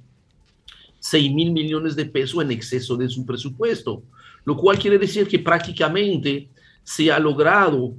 [1.01, 4.03] 6 mil millones de pesos en exceso de su presupuesto,
[4.45, 6.47] lo cual quiere decir que prácticamente
[6.83, 7.93] se ha logrado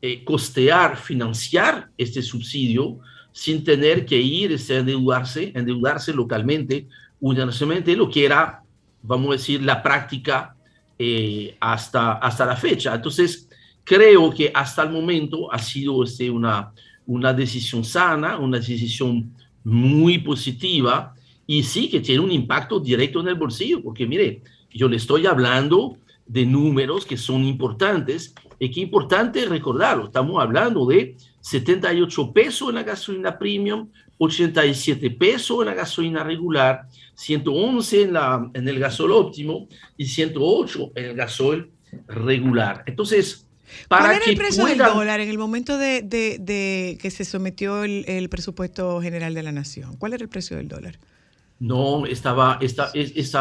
[0.00, 2.98] eh, costear, financiar este subsidio
[3.32, 6.86] sin tener que ir este, a endeudarse, endeudarse localmente,
[7.20, 8.62] universalmente, lo que era,
[9.02, 10.54] vamos a decir, la práctica
[10.98, 12.94] eh, hasta, hasta la fecha.
[12.94, 13.48] Entonces,
[13.82, 16.72] creo que hasta el momento ha sido este, una,
[17.06, 19.34] una decisión sana, una decisión
[19.64, 21.15] muy positiva
[21.46, 24.42] y sí que tiene un impacto directo en el bolsillo, porque mire,
[24.72, 30.06] yo le estoy hablando de números que son importantes y que importante recordarlo.
[30.06, 33.88] Estamos hablando de 78 pesos en la gasolina premium,
[34.18, 40.92] 87 pesos en la gasolina regular, 111 en, la, en el gasol óptimo y 108
[40.96, 41.70] en el gasol
[42.08, 42.82] regular.
[42.86, 43.46] Entonces,
[43.88, 46.98] para ¿Cuál era que el precio puedan- del dólar en el momento de, de- de
[47.00, 49.96] que se sometió el, el presupuesto general de la nación?
[49.96, 50.98] ¿Cuál era el precio del dólar?
[51.58, 52.58] No, estaba,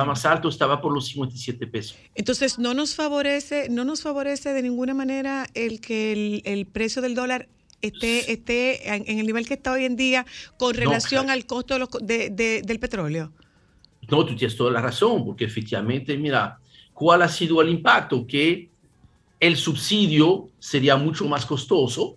[0.06, 1.98] más alto, estaba por los 57 pesos.
[2.16, 7.02] Entonces, no nos favorece, no nos favorece de ninguna manera el que el, el precio
[7.02, 7.50] del dólar
[7.82, 10.26] esté, esté en, en el nivel que está hoy en día
[10.58, 13.34] con relación al costo de los de- del petróleo.
[14.10, 16.58] no, tú tienes toda la razón, porque efectivamente, mira,
[16.94, 18.26] ¿cuál ha sido el impacto?
[18.26, 18.70] Que
[19.40, 22.16] el subsidio sería mucho más costoso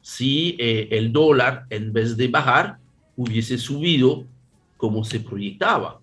[0.00, 2.78] si eh, el dólar, en vez de bajar,
[3.16, 4.24] hubiese subido
[4.82, 6.00] como se proyectaba.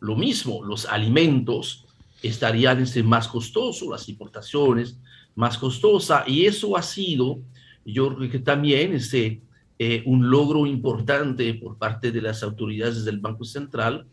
[0.00, 1.86] Lo mismo, los alimentos
[2.20, 4.98] estarían este, más costosos, las importaciones
[5.36, 7.38] más costosas, y eso ha sido,
[7.84, 9.42] yo creo que también este,
[9.78, 14.06] eh, un logro importante por parte de las autoridades del Banco Central,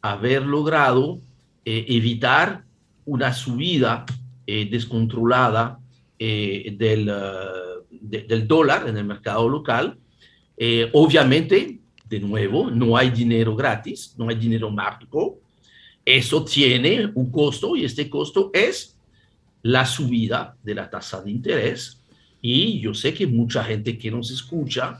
[0.00, 1.20] haber logrado
[1.66, 2.64] eh, evitar
[3.04, 4.06] una subida
[4.46, 5.78] eh, descontrolada
[6.18, 7.04] del,
[7.90, 9.98] de- del dólar en el mercado local.
[10.92, 11.79] obviamente,
[12.10, 15.38] de nuevo, no hay dinero gratis, no hay dinero mágico.
[16.04, 18.96] Eso tiene un costo y este costo es
[19.62, 22.02] la subida de la tasa de interés.
[22.42, 24.98] Y yo sé que mucha gente que nos escucha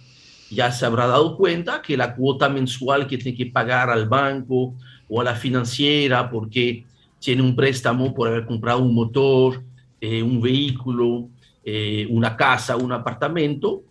[0.51, 4.75] ya se habrá dado cuenta que la cuota mensual que tiene que pagar al banco
[5.09, 6.85] o a la financiera porque
[7.19, 9.63] tiene un préstamo por haber comprado un motor,
[10.01, 11.29] eh, un vehículo,
[11.65, 13.83] eh, una casa, un apartamento,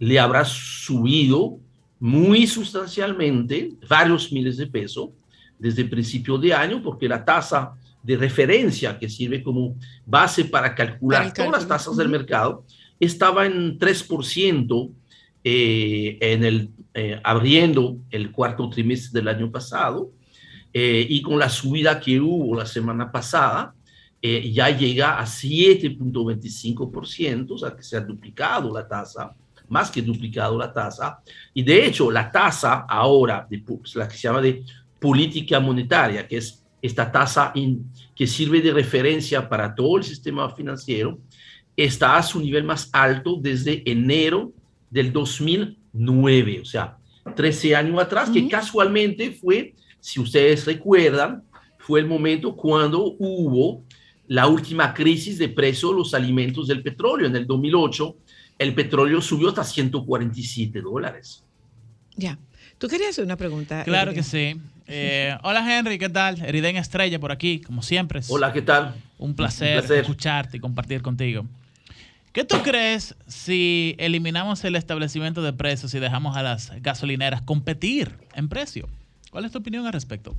[0.00, 1.58] le habrá subido
[1.98, 5.10] muy sustancialmente, varios miles de pesos,
[5.58, 10.74] desde el principio de año, porque la tasa de referencia que sirve como base para
[10.74, 12.64] calcular Para todas las tasas del mercado
[13.00, 14.90] estaba en 3%
[15.42, 20.10] eh, en el, eh, abriendo el cuarto trimestre del año pasado
[20.76, 23.76] eh, y con la subida que hubo la semana pasada,
[24.20, 29.36] eh, ya llega a 7.25%, o sea que se ha duplicado la tasa,
[29.74, 31.18] más que duplicado la tasa,
[31.52, 33.60] y de hecho la tasa ahora, de,
[33.94, 34.62] la que se llama de
[35.00, 40.48] política monetaria, que es esta tasa in- que sirve de referencia para todo el sistema
[40.58, 41.18] financiero,
[41.76, 44.52] está a su nivel más alto desde enero
[44.90, 46.96] del 2009, o sea,
[47.34, 51.42] 13 años atrás, que casualmente fue, si ustedes recuerdan,
[51.78, 53.82] fue el momento cuando hubo
[54.28, 57.26] la última crisis de precio de los alimentos del petróleo.
[57.26, 58.16] En el 2008,
[58.58, 61.42] el petróleo subió hasta 147 dólares.
[62.16, 62.38] Ya.
[62.78, 63.84] Tú querías hacer una pregunta.
[63.84, 64.60] Claro que sí.
[64.86, 66.40] Eh, hola Henry, ¿qué tal?
[66.44, 68.20] Eriden Estrella por aquí, como siempre.
[68.28, 68.94] Hola, ¿qué tal?
[69.18, 70.00] Un placer, Un placer.
[70.02, 71.46] escucharte y compartir contigo.
[72.32, 78.12] ¿Qué tú crees si eliminamos el establecimiento de precios y dejamos a las gasolineras competir
[78.34, 78.88] en precio?
[79.30, 80.34] ¿Cuál es tu opinión al respecto?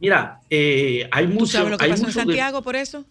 [0.00, 1.38] Mira, eh, hay mucho.
[1.40, 3.04] ¿Tú sabes lo que hay pasó en de- Santiago por eso?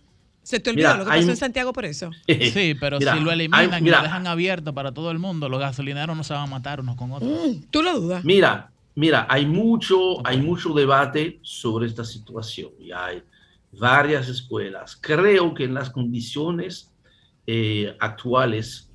[0.50, 2.10] ¿Se te olvidó Mira, lo que hay pasó en Santiago por eso?
[2.28, 3.98] Sí, pero Mira, si lo hay- eliminan y mira.
[3.98, 6.96] lo dejan abierto para todo el mundo, los gasolineros no se van a matar unos
[6.96, 7.30] con otros.
[7.30, 8.24] Mm, ¿Tú lo dudas?
[8.26, 13.22] Mira, mira, hay mucho, hay mucho debate sobre esta situación y hay
[13.74, 14.98] varias escuelas.
[15.00, 16.92] Creo que en las condiciones
[17.46, 18.90] eh, actuales,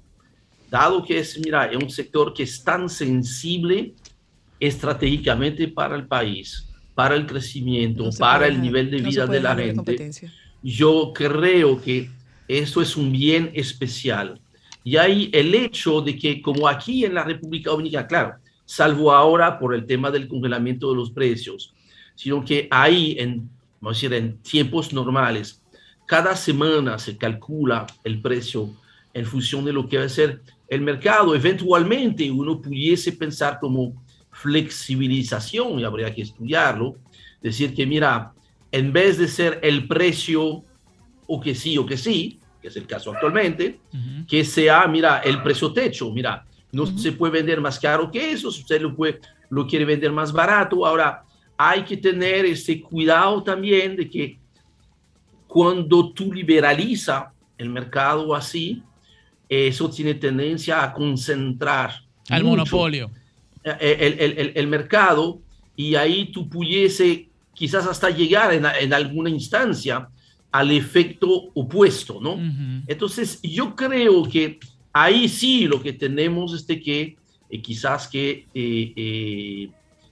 [0.68, 3.94] dado que es, mira, es un sector que es tan sensible
[4.58, 9.54] estratégicamente para el país, para el crecimiento, No para el nivel de vida de la
[9.54, 10.32] gente, competencia.
[10.64, 12.10] Yo creo que
[12.48, 14.40] esto es un bien especial.
[14.82, 18.34] Y hay el hecho de que como aquí en la República Dominicana, claro,
[18.64, 21.74] salvo ahora por el tema del congelamiento de los precios,
[22.14, 23.50] sino que ahí, en,
[23.80, 25.62] vamos a decir, en tiempos normales,
[26.06, 28.70] cada semana se calcula el precio
[29.12, 31.34] en función de lo que va a ser el mercado.
[31.34, 36.96] Eventualmente uno pudiese pensar como flexibilización, y habría que estudiarlo,
[37.42, 38.33] decir que mira,
[38.78, 40.64] en vez de ser el precio
[41.28, 43.78] o que sí o que sí, que es el caso actualmente,
[44.26, 48.50] que sea, mira, el precio techo, mira, no se puede vender más caro que eso,
[48.50, 49.20] si usted lo, puede,
[49.50, 51.22] lo quiere vender más barato, ahora
[51.56, 54.38] hay que tener ese cuidado también de que
[55.46, 58.82] cuando tú liberaliza el mercado así,
[59.48, 61.92] eso tiene tendencia a concentrar
[62.28, 63.10] Al monopolio.
[63.62, 65.40] eh, el, el- el- el mercado
[65.76, 70.08] y ahí tú pudiese quizás hasta llegar en, en alguna instancia
[70.50, 72.38] al efecto opuesto, ¿no?
[72.86, 74.58] Entonces, yo creo que
[74.92, 77.16] ahí sí lo que tenemos es de que
[77.50, 79.70] eh, quizás que eh, eh,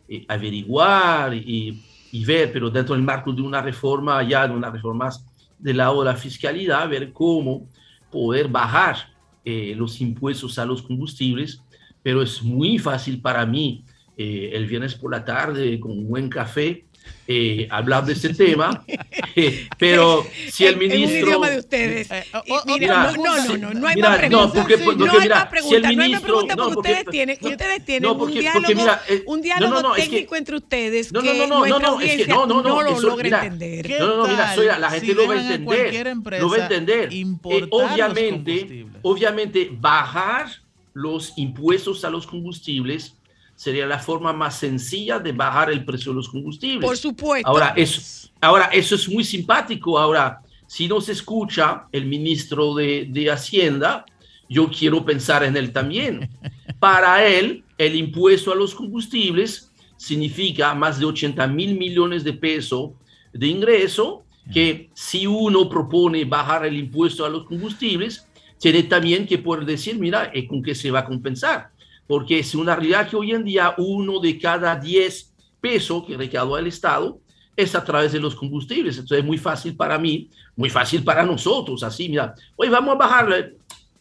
[0.08, 1.80] eh, averiguar y,
[2.10, 5.24] y ver, pero dentro del marco de una reforma, ya de una reforma más
[5.58, 7.68] del lado de la fiscalidad, ver cómo
[8.10, 8.96] poder bajar
[9.44, 11.62] eh, los impuestos a los combustibles,
[12.02, 13.84] pero es muy fácil para mí
[14.16, 16.84] eh, el viernes por la tarde con un buen café
[17.28, 18.84] eh, hablar de este tema,
[19.36, 21.02] eh, pero si el ministro...
[21.08, 22.10] En un idioma de ustedes.
[22.10, 24.60] Eh, oh, mira, no, no, no, no, no hay mira, más no, preguntas.
[24.62, 26.74] porque- porque no hay mira, más si preguntas, el no hay más preguntas no, porque,
[26.74, 29.42] porque- ustedes tienen, no, ustedes tienen no, porque- un porque diálogo, mira, eh, un no,
[29.42, 31.78] diálogo no, no, es que- técnico entre ustedes No, que no, no, no, nuestra no,
[31.78, 33.86] no, es que audiencia no, no, no, lo eso, logra mira, entender.
[33.86, 36.16] ¿Qué No, no, no, mira, soy- la gente si lo va a entender.
[36.40, 37.08] Lo va a entender.
[37.12, 40.46] Eh, obviamente, obviamente, bajar
[40.94, 43.14] los impuestos a los combustibles
[43.62, 46.84] sería la forma más sencilla de bajar el precio de los combustibles.
[46.84, 47.48] Por supuesto.
[47.48, 50.00] Ahora, eso, ahora, eso es muy simpático.
[50.00, 54.04] Ahora, si nos escucha el ministro de, de Hacienda,
[54.48, 56.28] yo quiero pensar en él también.
[56.80, 62.90] Para él, el impuesto a los combustibles significa más de 80 mil millones de pesos
[63.32, 68.26] de ingreso, que si uno propone bajar el impuesto a los combustibles,
[68.58, 71.71] tiene también que poder decir, mira, eh, ¿con qué se va a compensar?
[72.06, 76.60] Porque es una realidad que hoy en día uno de cada 10 pesos que recauda
[76.60, 77.20] el Estado
[77.56, 78.96] es a través de los combustibles.
[78.96, 82.98] Entonces es muy fácil para mí, muy fácil para nosotros, así, mira, hoy vamos a
[82.98, 83.56] bajarle,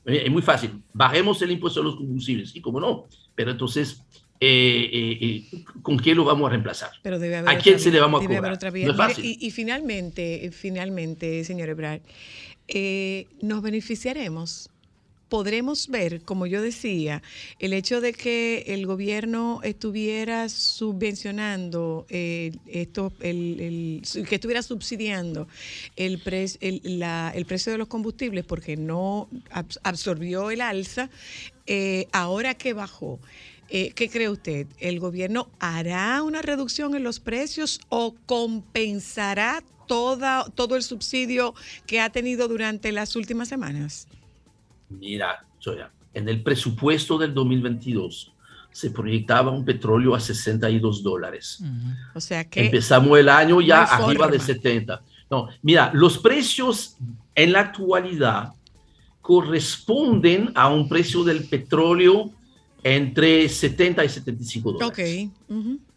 [0.06, 4.04] eh, es muy fácil, bajemos el impuesto a los combustibles, y cómo no, pero entonces,
[4.40, 6.92] eh, eh, eh, ¿con qué lo vamos a reemplazar?
[7.04, 8.74] Pero debe haber ¿A otra quién vía, se le vamos a cobrar?
[8.74, 9.26] No es fácil.
[9.26, 12.02] y, y finalmente, finalmente, señor Ebrard,
[12.68, 14.71] eh, nos beneficiaremos.
[15.32, 17.24] Podremos ver, como yo decía,
[17.60, 25.48] el hecho de que el gobierno estuviera subvencionando eh, esto, que estuviera subsidiando
[25.96, 31.10] el, pres- el, precio de los combustibles porque no abs- absorbió el alza,
[31.66, 33.18] eh, ahora que bajó,
[33.70, 34.68] eh, ¿qué cree usted?
[34.80, 41.56] ¿El gobierno hará una reducción en los precios o compensará toda, todo el subsidio
[41.88, 44.10] que ha tenido durante las últimas semanas?
[45.00, 48.34] Mira, Zoya, en el presupuesto del 2022
[48.72, 51.60] se proyectaba un petróleo a 62 dólares.
[52.14, 52.66] O sea que...
[52.66, 54.54] Empezamos el año ya no arriba de forma.
[54.54, 55.02] 70.
[55.30, 56.96] No, mira, los precios
[57.36, 58.54] en la actualidad
[59.22, 62.32] corresponden a un precio del petróleo
[62.84, 64.90] entre 70 y 75 dólares.
[64.92, 65.00] Ok.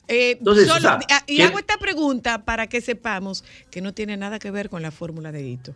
[0.06, 3.80] Eh, Entonces, solo- o sea, ah, y ¿quién- hago esta pregunta para que sepamos que
[3.80, 5.74] no tiene nada que ver con la fórmula de Hito.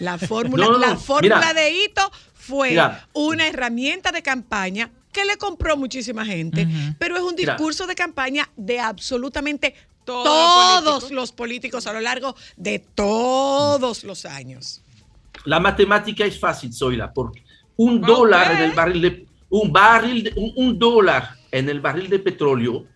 [0.00, 1.54] La fórmula, No, no, no, la fórmula mira.
[1.54, 3.06] de Hito fue Mira.
[3.12, 6.66] una herramienta de campaña que le compró muchísima gente,
[6.98, 7.54] pero es un Mira.
[7.54, 9.74] discurso de campaña de absolutamente
[10.04, 11.10] Todos todos, los políticos.
[11.12, 14.82] los políticos a lo largo de todos los años.
[15.44, 17.44] La matemática es fácil, Zoila, porque
[17.76, 22.08] un dólar en el barril de un barril de- un, un dólar en el barril
[22.08, 22.86] de petróleo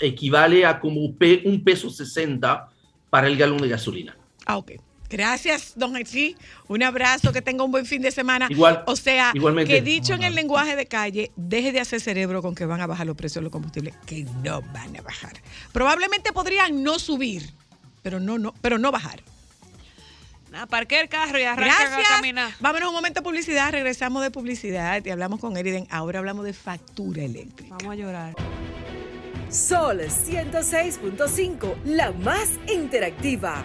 [0.00, 2.68] equivale a como un peso 60
[3.10, 4.16] para el galón de gasolina.
[4.46, 4.72] Ah, ok.
[5.10, 6.36] Gracias, don Haití.
[6.68, 8.46] Un abrazo, que tenga un buen fin de semana.
[8.48, 9.72] Igual- o sea, igualmente.
[9.74, 12.86] que dicho en el lenguaje de calle, deje de hacer cerebro con que van a
[12.86, 15.32] bajar los precios de los combustibles, que no van a bajar.
[15.72, 17.50] Probablemente podrían no subir,
[18.02, 19.20] pero no, no, pero no bajar.
[20.52, 22.52] Nada, parque el carro y arranca a caminar.
[22.58, 25.86] Vámonos un momento a publicidad, regresamos de publicidad y hablamos con Eriden.
[25.90, 27.76] Ahora hablamos de factura eléctrica.
[27.78, 28.34] Vamos a llorar.
[29.48, 33.64] Sol 106.5, la más interactiva.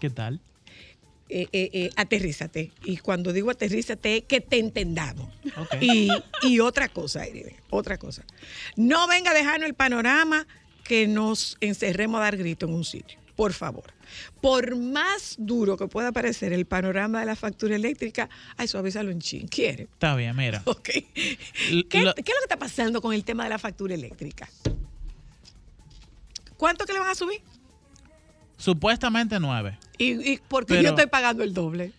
[0.00, 0.40] ¿Qué tal?
[1.32, 2.72] eh, eh, eh, aterrízate.
[2.82, 5.28] Y cuando digo aterrízate, que te entendamos.
[5.80, 6.08] Y,
[6.42, 8.24] y otra cosa, Irene, otra cosa.
[8.74, 10.44] No venga a dejarnos el panorama
[10.82, 13.20] que nos encerremos a dar grito en un sitio.
[13.36, 13.94] Por favor.
[14.40, 19.20] Por más duro que pueda parecer el panorama de la factura eléctrica, ay, suavízalo en
[19.20, 19.46] chin.
[19.46, 19.84] ¿Quiere?
[19.84, 20.64] Está bien, mira.
[20.82, 24.48] ¿Qué, lo- qué es lo que está pasando con el tema de la factura eléctrica?
[26.56, 27.40] ¿Cuánto que le van a subir?
[28.56, 29.78] Supuestamente nueve.
[30.00, 31.92] ¿Y, y por qué yo estoy pagando el doble?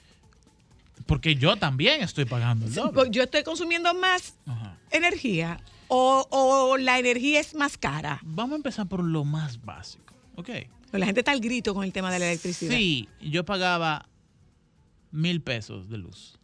[1.05, 3.09] Porque yo también estoy pagando el doble.
[3.11, 4.75] Yo estoy consumiendo más Ajá.
[4.89, 8.19] energía o, o la energía es más cara.
[8.23, 10.15] Vamos a empezar por lo más básico.
[10.35, 10.49] ¿Ok?
[10.93, 12.75] La gente está al grito con el tema de la electricidad.
[12.75, 14.07] Sí, yo pagaba
[15.11, 16.39] mil pesos de luz.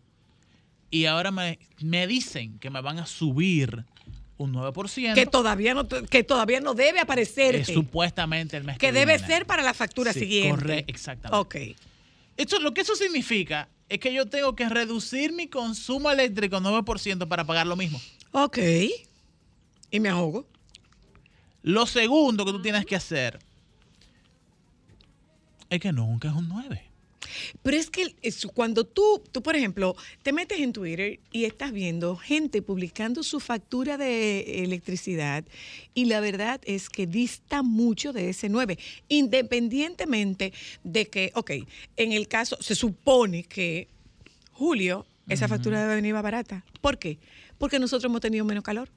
[0.91, 3.83] Y ahora me, me dicen que me van a subir
[4.37, 5.13] un 9%.
[5.15, 7.55] Que todavía no que todavía no debe aparecer.
[7.55, 9.27] eh, supuestamente el mes que que debe viene.
[9.27, 10.49] ser para la factura Sí, siguiente.
[10.61, 11.37] correcto, exactamente.
[11.73, 11.75] Ok.
[12.37, 17.27] Esto, lo que eso significa es que yo tengo que reducir mi consumo eléctrico 9%
[17.27, 17.99] para pagar lo mismo.
[18.31, 18.59] Ok.
[19.89, 20.45] Y me ahogo.
[21.63, 23.39] Lo segundo que tú tienes que hacer
[25.69, 26.83] es que nunca es un 9.
[27.63, 28.15] Pero es que
[28.53, 33.39] cuando tú, tú, por ejemplo, te metes en Twitter y estás viendo gente publicando su
[33.39, 35.43] factura de electricidad
[35.93, 38.77] y la verdad es que dista mucho de ese 9,
[39.07, 41.51] independientemente de que, ok,
[41.95, 43.87] en el caso, se supone que
[44.51, 46.63] julio esa factura debe venir más barata.
[46.79, 47.19] ¿Por qué?
[47.57, 48.89] Porque nosotros hemos tenido menos calor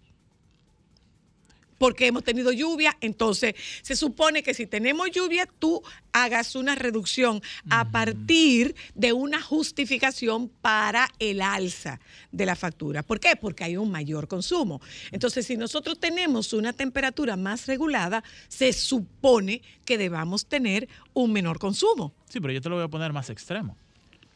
[1.80, 2.94] porque hemos tenido lluvia.
[3.00, 9.40] Entonces, se supone que si tenemos lluvia, tú hagas una reducción a partir de una
[9.40, 11.98] justificación para el alza
[12.32, 13.02] de la factura.
[13.02, 13.34] ¿Por qué?
[13.34, 14.82] Porque hay un mayor consumo.
[15.10, 21.58] Entonces, si nosotros tenemos una temperatura más regulada, se supone que debamos tener un menor
[21.58, 22.12] consumo.
[22.28, 23.78] Sí, pero yo te lo voy a poner más extremo.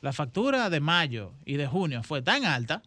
[0.01, 2.83] La factura de mayo y de junio fue tan alta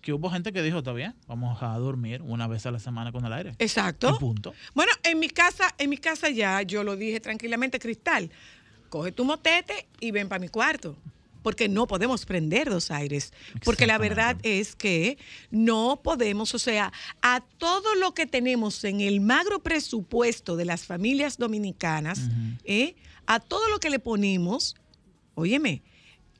[0.00, 3.12] que hubo gente que dijo, está bien, vamos a dormir una vez a la semana
[3.12, 3.54] con el aire.
[3.58, 4.14] Exacto.
[4.16, 4.54] Y punto.
[4.74, 8.30] Bueno, en mi casa, en mi casa ya yo lo dije tranquilamente, Cristal,
[8.88, 10.96] coge tu motete y ven para mi cuarto.
[11.42, 13.32] Porque no podemos prender dos aires.
[13.64, 15.16] Porque la verdad es que
[15.50, 16.92] no podemos, o sea,
[17.22, 22.28] a todo lo que tenemos en el magro presupuesto de las familias dominicanas,
[22.64, 22.94] ¿eh?
[23.24, 24.76] a todo lo que le ponemos,
[25.34, 25.82] óyeme,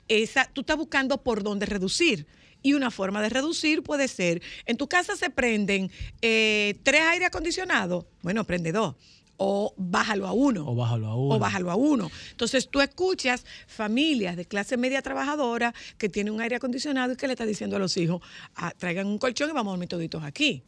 [0.09, 2.27] esa, tú estás buscando por dónde reducir.
[2.63, 5.91] Y una forma de reducir puede ser, en tu casa se prenden
[6.21, 8.97] eh, tres aire acondicionados, bueno, prende dos.
[9.43, 10.69] O bájalo a uno.
[10.69, 11.35] O bájalo a uno.
[11.35, 12.11] O bájalo a uno.
[12.31, 17.27] Entonces tú escuchas familias de clase media trabajadora que tienen un aire acondicionado y que
[17.27, 18.21] le está diciendo a los hijos,
[18.55, 20.63] "Ah, traigan un colchón y vamos a dormir toditos aquí.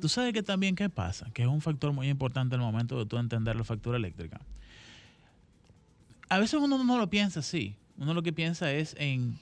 [0.00, 2.98] Tú sabes que también qué pasa, que es un factor muy importante en el momento
[2.98, 4.40] de tú entender la factura eléctrica.
[6.30, 7.76] A veces uno no lo piensa así.
[7.98, 9.38] Uno lo que piensa es en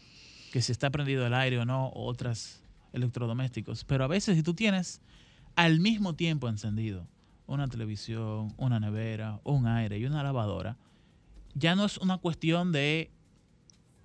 [0.56, 2.62] que si está prendido el aire o no, o otros
[2.94, 3.84] electrodomésticos.
[3.84, 5.02] Pero a veces si tú tienes
[5.54, 7.06] al mismo tiempo encendido
[7.46, 10.78] una televisión, una nevera, un aire y una lavadora,
[11.52, 13.10] ya no es una cuestión de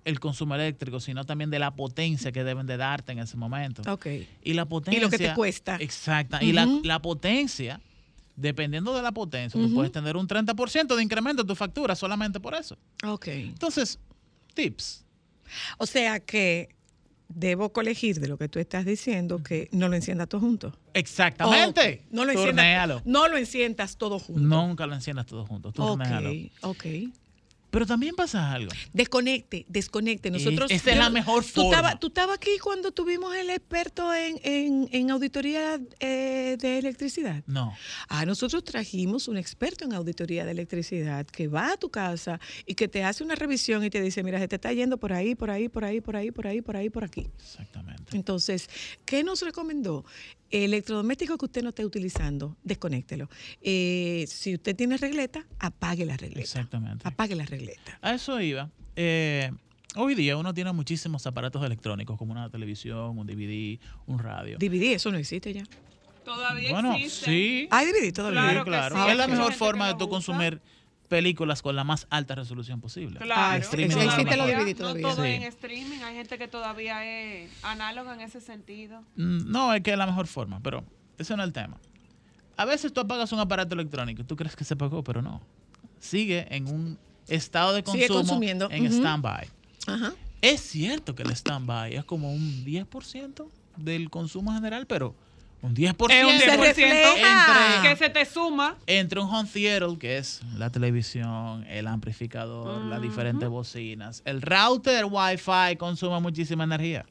[0.04, 3.90] el consumo eléctrico, sino también de la potencia que deben de darte en ese momento.
[3.90, 4.08] Ok.
[4.44, 4.98] Y la potencia.
[4.98, 5.78] Y lo que te cuesta.
[5.80, 6.36] Exacto.
[6.42, 7.80] Y la, la potencia,
[8.36, 12.40] dependiendo de la potencia, tú puedes tener un 30% de incremento en tu factura solamente
[12.40, 12.76] por eso.
[13.06, 13.28] Ok.
[13.28, 13.98] Entonces,
[14.52, 15.02] tips.
[15.78, 16.68] O sea que
[17.28, 20.76] debo colegir de lo que tú estás diciendo que no lo enciendas todo junto.
[20.94, 22.02] Exactamente.
[22.04, 22.12] Ok.
[22.12, 23.02] No lo enciendas.
[23.04, 24.40] No lo enciendas todo junto.
[24.40, 25.70] Nunca lo enciendas todo junto.
[25.70, 26.30] Ok, turnéalo.
[26.62, 26.84] ok.
[27.72, 28.70] Pero también pasa algo.
[28.92, 30.30] Desconecte, desconecte.
[30.30, 30.70] Nosotros.
[30.70, 31.70] esa es la mejor tú forma.
[31.70, 37.42] estabas- Tú estabas aquí cuando tuvimos el experto en, en- en auditoría eh, de electricidad.
[37.46, 37.74] No.
[38.08, 42.74] Ah, nosotros trajimos un experto en auditoría de electricidad que va a tu casa y
[42.74, 45.34] que te hace una revisión y te dice, mira, se te está yendo por ahí,
[45.34, 47.26] por ahí, por ahí, por ahí, por ahí, por ahí, por aquí.
[47.42, 48.14] Exactamente.
[48.14, 48.68] Entonces,
[49.06, 50.04] ¿qué nos recomendó?
[50.52, 53.28] Electrodoméstico que usted no esté utilizando, desconéctelo.
[53.62, 56.40] Eh, si usted tiene regleta, apague la regleta.
[56.42, 57.08] Exactamente.
[57.08, 57.98] Apague la regleta.
[58.02, 58.70] A eso iba.
[58.94, 59.50] Eh,
[59.96, 64.58] hoy día uno tiene muchísimos aparatos electrónicos, como una televisión, un DVD, un radio.
[64.58, 65.64] DVD, eso no existe ya.
[66.24, 67.24] Todavía Bueno, existe.
[67.26, 67.68] sí.
[67.70, 68.40] ¿Hay DVD todavía?
[68.42, 68.96] Sí, Claro que claro.
[69.04, 69.10] sí.
[69.10, 70.08] Es la mejor forma de tú usa.
[70.10, 70.60] consumir
[71.16, 73.20] películas con la más alta resolución posible.
[73.20, 73.56] Claro.
[73.56, 74.74] El streaming existe No todavía.
[75.10, 75.28] todo Sí.
[75.30, 79.02] en streaming, hay gente que todavía es análoga en ese sentido.
[79.16, 80.84] Mm, No, es que es la mejor forma, pero
[81.18, 81.76] ese no es el tema.
[82.56, 85.42] A veces tú apagas un aparato electrónico y tú crees que se apagó, pero no.
[86.00, 86.98] Sigue en un
[87.28, 88.70] estado de Sigue consumo consumiendo.
[88.70, 88.94] en Ujú.
[88.96, 89.48] stand-by.
[89.88, 90.12] Ajá.
[90.40, 95.14] Es cierto que el stand-by es como un 10% del consumo general, pero
[95.62, 97.76] un 10%, Es un Se 10% refleja.
[97.76, 98.76] entre, que se te suma.
[98.86, 105.04] entre un home theater, que es la televisión, el amplificador, las diferentes bocinas, el router
[105.04, 107.06] Wi-Fi consume muchísima energía.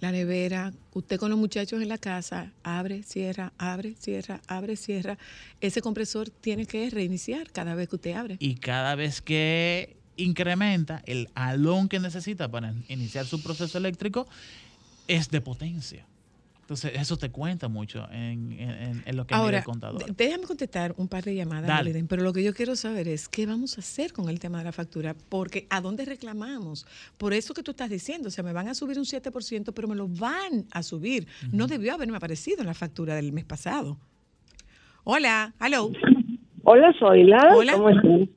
[0.00, 5.16] La nevera, usted con los muchachos en la casa, abre, cierra, abre, cierra, abre, cierra.
[5.62, 8.36] Ese compresor tiene que reiniciar cada vez que usted abre.
[8.38, 14.26] Y cada vez que incrementa el alón que necesita para iniciar su proceso eléctrico,
[15.08, 16.04] es de potencia.
[16.66, 20.04] Entonces, eso te cuenta mucho en, en- en lo que Ahora, el contador.
[20.16, 22.02] déjame contestar un par de llamadas, Dale.
[22.08, 24.64] Pero lo que yo quiero saber es qué vamos a hacer con el tema de
[24.64, 26.84] la factura, porque ¿a dónde reclamamos?
[27.18, 29.86] Por eso que tú estás diciendo, o sea, me van a subir un 7%, pero
[29.86, 31.28] me lo van a subir.
[31.52, 33.96] No debió haberme aparecido en la factura del mes pasado.
[35.04, 35.92] Hola, hello.
[36.64, 37.54] Hola, Zoila.
[37.54, 37.72] Hola.
[37.74, 38.28] ¿Cómo estás?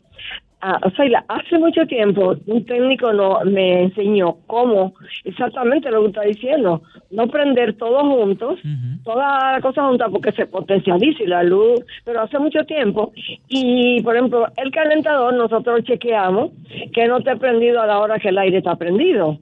[0.61, 6.21] Ah, Zoila, hace mucho tiempo un técnico no, me enseñó cómo exactamente lo que está
[6.23, 6.81] diciendo.
[7.11, 8.59] No prender todos juntos,
[9.05, 13.13] toda la cosa junta porque se potencializa y la luz, pero hace mucho tiempo.
[13.47, 16.51] Y, por ejemplo, el calentador nosotros chequeamos
[16.93, 19.39] que no esté prendido a la hora que el aire está prendido.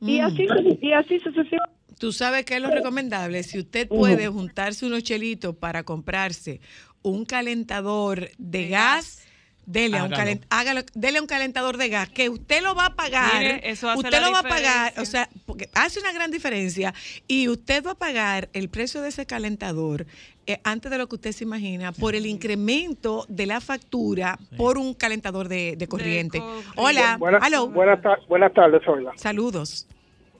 [0.00, 0.46] Y así,
[0.80, 1.80] y así sucesivamente.
[1.98, 3.42] Tú sabes qué es lo recomendable.
[3.42, 6.60] Si usted puede juntarse unos chelitos para comprarse
[7.02, 9.26] un calentador de gas,
[9.70, 10.30] Dele a, un Hágalo.
[10.30, 13.38] calen- hágalo, dele a un calentador de gas que usted lo va a pagar.
[13.40, 16.30] Mire, eso hace usted la lo va a pagar, o sea, porque hace una gran
[16.30, 16.92] diferencia
[17.28, 20.06] y usted va a pagar el precio de ese calentador
[20.48, 24.76] eh, antes de lo que usted se imagina por el incremento de la factura por
[24.76, 26.42] un calentador de, de corriente.
[26.76, 27.68] Hola, Buenas, aló.
[27.68, 29.12] buenas, ta- buenas tardes, Zoila.
[29.16, 29.86] Saludos.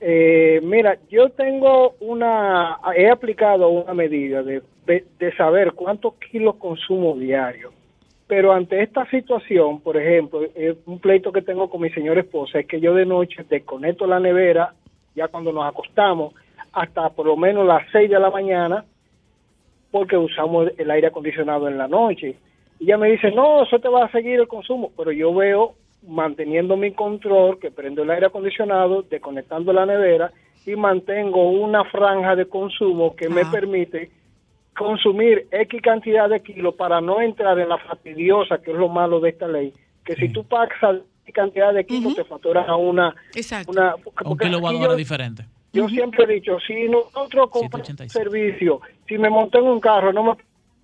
[0.01, 6.57] Eh, mira, yo tengo una, he aplicado una medida de, de, de saber cuántos kilos
[6.57, 7.73] consumo diario.
[8.31, 12.61] Pero ante esta situación, por ejemplo, eh, un pleito que tengo con mi señora esposa
[12.61, 14.73] es que yo de noche desconecto la nevera,
[15.17, 16.33] ya cuando nos acostamos,
[16.73, 18.85] hasta por lo menos las 6 de la mañana,
[19.91, 22.37] porque usamos el aire acondicionado en la noche.
[22.79, 25.75] Y ella me dice, no, eso te va a seguir el consumo, pero yo veo
[26.07, 30.31] manteniendo mi control, que prendo el aire acondicionado, desconectando la nevera
[30.65, 34.13] y mantengo una franja de consumo que me permite
[34.77, 39.21] consumir X cantidad de kilos para no entrar en la fastidiosa, que es lo malo
[39.21, 39.73] de esta ley,
[40.05, 43.15] que si tú pasas X cantidad de kilos te facturas a una...
[43.69, 44.37] una porque Un
[44.93, 45.45] yo- diferente.
[45.73, 50.13] yo siempre he dicho, si nosotros compramos un servicio, si me monté en un carro,
[50.13, 50.31] no me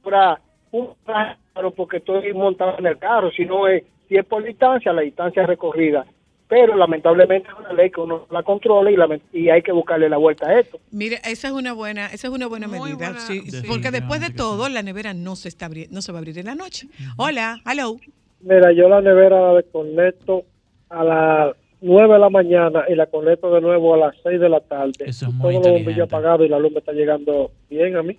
[0.03, 0.39] comprar
[0.73, 5.03] un carro porque estoy montado en el carro, sino es, si es por distancia, la
[5.03, 6.05] distancia recorrida.
[6.49, 10.09] Pero lamentablemente es una ley que uno la controla y, lament- y hay que buscarle
[10.09, 10.79] la vuelta a esto.
[10.93, 14.69] Mire, esa es una buena, esa es una buena medida, sí, porque después de todo
[14.69, 16.87] la nevera no se está no se va a abrir en la noche.
[17.17, 17.97] Hola, hello.
[18.43, 20.45] Mira, yo la nevera la desconecto
[20.89, 24.49] a las 9 de la mañana y la conecto de nuevo a las 6 de
[24.49, 24.93] la tarde.
[25.05, 28.17] Eso es Todos los bombillos apagados y la luz me está llegando bien a mí.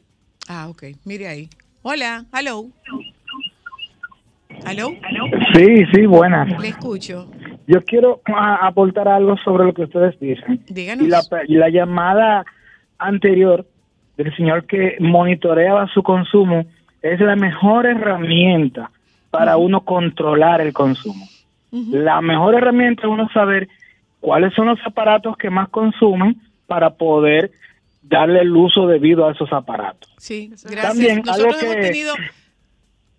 [0.49, 0.83] Ah, ok.
[1.05, 1.49] Mire ahí.
[1.81, 2.65] Hola, hello.
[4.65, 4.89] Hello.
[5.55, 6.59] Sí, sí, buenas.
[6.59, 7.29] Le escucho.
[7.67, 10.63] Yo quiero ah, aportar algo sobre lo que ustedes dicen.
[10.69, 11.05] Díganos.
[11.05, 12.45] Y la, y la llamada
[12.97, 13.65] anterior
[14.17, 16.65] del señor que monitoreaba su consumo
[17.01, 18.89] es la mejor herramienta
[19.29, 21.27] para uno controlar el consumo.
[21.71, 23.67] La mejor herramienta es uno saber
[24.21, 27.51] cuáles son los aparatos que más consumen para poder
[28.01, 30.09] darle el uso debido a esos aparatos.
[30.17, 30.81] Sí, gracias.
[30.81, 32.13] También, algo Nosotros hemos que- tenido.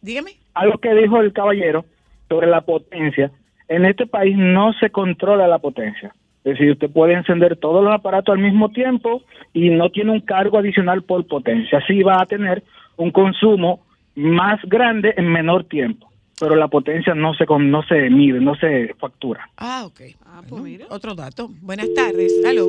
[0.01, 0.33] Dígame.
[0.55, 1.85] algo que dijo el caballero
[2.29, 3.31] sobre la potencia.
[3.69, 6.15] En este país no se controla la potencia.
[6.45, 9.23] Es decir, usted puede encender todos los aparatos al mismo tiempo
[9.53, 11.79] y no tiene un cargo adicional por potencia.
[11.79, 12.63] Así va a tener
[12.97, 13.85] un consumo
[14.15, 16.11] más grande en menor tiempo.
[16.41, 19.51] Pero la potencia no se con- no se mide, no se factura.
[19.57, 20.01] Ah, ok.
[20.49, 21.51] Bueno, Otro dato.
[21.61, 22.33] Buenas tardes.
[22.47, 22.69] Aló.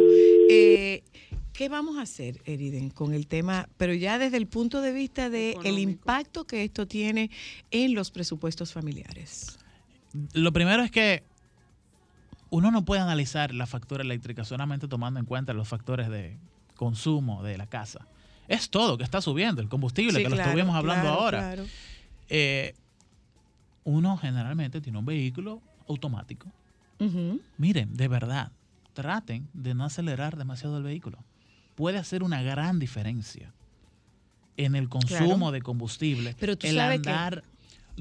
[0.49, 1.03] Eh,
[1.53, 5.30] ¿Qué vamos a hacer, Eriden, con el tema, pero ya desde el punto de vista
[5.30, 7.30] de el impacto que esto tiene
[7.69, 9.59] en los presupuestos familiares?
[10.34, 11.23] Lo primero es que
[12.49, 16.38] uno no puede analizar la factura eléctrica solamente tomando en cuenta los factores de
[16.76, 18.07] consumo de la casa.
[18.48, 21.40] Es todo que está subiendo, el combustible, Sí, que lo estuvimos hablando claro, ahora.
[21.40, 21.65] claro.
[22.30, 22.73] Eh,
[23.84, 26.48] uno generalmente tiene un vehículo automático.
[27.57, 28.52] Miren, de verdad,
[28.94, 31.19] traten de no acelerar demasiado el vehículo.
[31.76, 33.53] Puede hacer una gran diferencia
[34.57, 36.36] en el consumo de combustible.
[36.40, 37.44] Pero tú el sabes que- andar,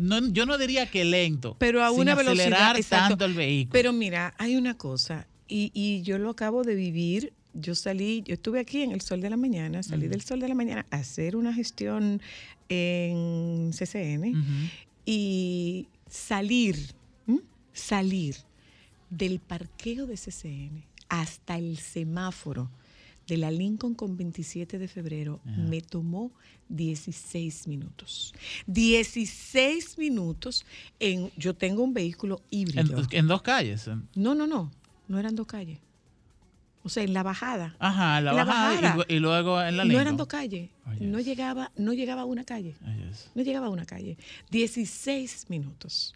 [0.00, 3.08] no, yo no diría que lento, pero a sin una velocidad acelerar exacto.
[3.10, 3.72] tanto el vehículo.
[3.72, 7.32] Pero mira, hay una cosa, y, y yo lo acabo de vivir.
[7.54, 10.48] Yo salí, yo estuve aquí en el Sol de la Mañana, salí del Sol de
[10.48, 12.20] la Mañana a hacer una gestión
[12.68, 14.70] en CCN
[15.04, 16.76] y salir,
[17.26, 17.40] ¿m?
[17.72, 18.36] salir
[19.10, 22.70] del parqueo de CCN hasta el semáforo
[23.28, 26.32] de la Lincoln con 27 de febrero me tomó
[26.70, 28.34] 16 minutos.
[28.66, 30.64] 16 minutos
[30.98, 33.00] en yo tengo un vehículo híbrido.
[33.10, 33.86] en, en dos calles.
[33.86, 34.70] en- No, no, no,
[35.06, 35.78] no eran dos calles.
[36.84, 37.76] O sea, en la bajada.
[37.80, 38.96] Ajá, en la, En la bajada, y bajada.
[38.96, 40.00] lu- Y, luego en la no Lincoln.
[40.02, 40.70] eran dos calles.
[41.00, 42.74] No llegaba, no llegaba a una calle.
[43.34, 44.16] No llegaba a una calle.
[44.50, 46.14] 16 minutos.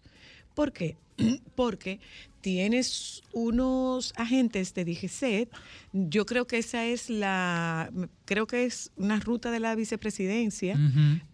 [0.55, 0.97] ¿Por qué?
[1.55, 1.99] Porque
[2.43, 5.49] tienes unos agentes de DGCET.
[5.93, 7.89] Yo creo que esa es la,
[8.25, 10.77] creo que es una ruta de la vicepresidencia,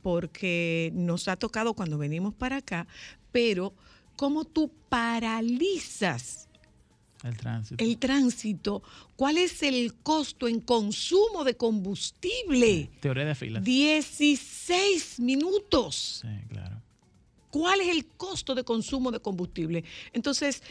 [0.03, 2.88] porque nos ha tocado cuando venimos para acá,
[3.31, 3.73] pero
[4.15, 6.48] cómo tú paralizas
[7.23, 7.84] El tránsito.
[7.84, 8.84] el tránsito,
[9.15, 12.91] ¿cuál es el costo en consumo de combustible?
[12.99, 13.64] Teoría de filas.
[13.64, 16.22] 16 minutos.
[16.22, 16.84] Sí, claro.
[17.49, 19.84] ¿Cuál es el costo de consumo de combustible?
[20.14, 20.61] Entonces,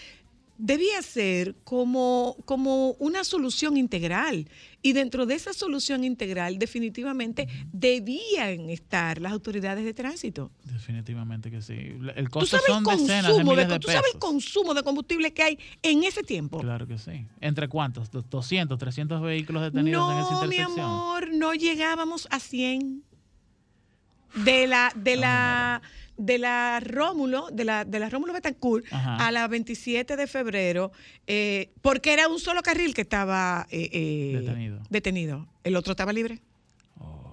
[0.59, 4.49] debía ser como, como una solución integral.
[4.83, 10.53] Y dentro de esa solución integral, definitivamente debían estar las autoridades de tránsito.
[10.65, 11.75] Definitivamente que sí.
[12.15, 14.75] El ¿Tú costo sabes, el son decenas de consumo de, de ¿Tú sabes el consumo
[14.75, 16.59] de combustible que hay en ese tiempo?
[16.61, 17.27] Claro que sí.
[17.41, 18.11] ¿Entre cuántos?
[18.11, 20.81] Do- 200, 300 vehículos detenidos en esa No, mi intersección.
[20.81, 23.03] amor, no llegábamos a 100.
[24.45, 25.83] de la, de la,
[26.19, 29.27] de la Rómulo, de la, de la Rómulo Betancourt Ajá.
[29.27, 30.93] a la 27 de febrero,
[31.27, 34.81] eh, porque era un solo carril que estaba eh, eh, Detenido.
[34.91, 35.47] detenido.
[35.65, 36.41] El otro estaba libre.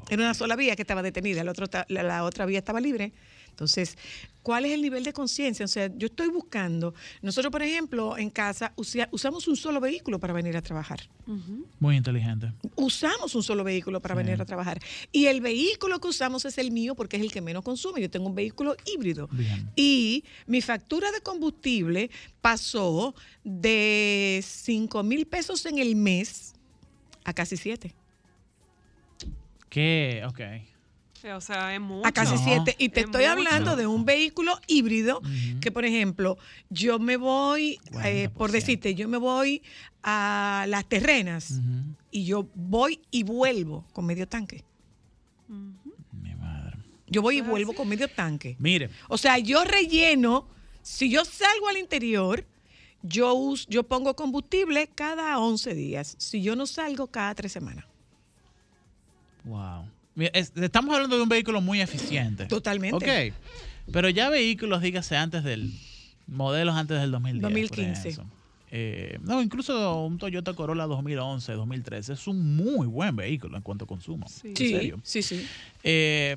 [0.07, 3.11] Era una sola vía que estaba detenida, el otro la otra vía estaba libre.
[3.49, 3.97] Entonces,
[4.45, 5.65] ¿cuál es el nivel de conciencia?
[5.65, 6.93] O sea, yo estoy buscando,
[7.23, 10.99] nosotros, por ejemplo, en casa usia- usamos un solo vehículo para venir a trabajar.
[11.79, 12.53] Muy inteligente.
[12.75, 14.17] Usamos un solo vehículo para Sí.
[14.23, 14.79] venir a trabajar.
[15.11, 17.99] Y el vehículo que usamos es el mío porque es el que menos consume.
[18.01, 19.27] Yo tengo un vehículo híbrido.
[19.31, 19.67] Bien.
[19.75, 22.11] Y mi factura de combustible
[22.41, 26.53] pasó de 5 mil pesos en el mes
[27.23, 27.95] a casi 7.
[29.69, 30.21] ¿Qué?
[30.27, 30.39] Ok.
[31.33, 32.05] O sea, es mucho.
[32.07, 32.75] A casi 7.
[32.77, 33.31] Y te Es estoy mucho.
[33.31, 35.21] hablando de un vehículo híbrido
[35.61, 36.37] que, por ejemplo,
[36.69, 39.61] yo me voy, eh, por decirte, yo me voy
[40.03, 41.59] a las terrenas
[42.11, 44.63] y yo voy y vuelvo con medio tanque.
[47.07, 48.55] Yo voy y vuelvo con medio tanque.
[48.59, 50.47] Mire, O sea, yo relleno,
[50.81, 52.45] si yo salgo al interior,
[53.03, 56.15] yo, us- yo pongo combustible cada 11 días.
[56.17, 57.85] Si yo no salgo, cada tres semanas.
[59.43, 59.85] wow.
[60.15, 62.45] Es- estamos hablando de un vehículo muy eficiente.
[62.45, 62.95] Totalmente.
[62.95, 63.33] Ok.
[63.91, 65.71] Pero ya vehículos, dígase, antes del.
[66.27, 67.41] Modelos antes del 2010.
[67.41, 68.09] por 2015.
[68.09, 68.25] eso.
[68.71, 73.85] Eh, no, incluso un Toyota Corolla 2011, 2013 es un muy buen vehículo en cuanto
[73.85, 74.25] a consumo.
[74.43, 74.99] En Sí, serio.
[75.03, 75.45] sí, sí.
[75.83, 76.35] Eh,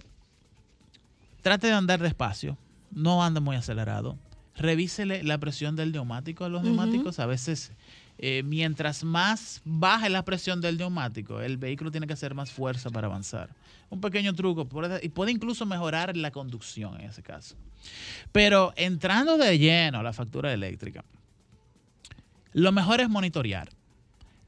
[1.43, 2.59] trate de andar despacio,
[2.91, 4.19] no ande muy acelerado.
[4.57, 7.19] Revísele la presión del neumático a los neumáticos.
[7.19, 7.73] A veces,
[8.19, 12.91] eh, mientras más baje la presión del neumático, el vehículo tiene que hacer más fuerza
[12.91, 13.49] para avanzar.
[13.91, 17.57] Un pequeño truco puede- y puede incluso mejorar la conducción en ese caso.
[18.33, 21.05] Pero entrando de lleno a la factura eléctrica,
[22.53, 23.71] lo mejor es monitorear.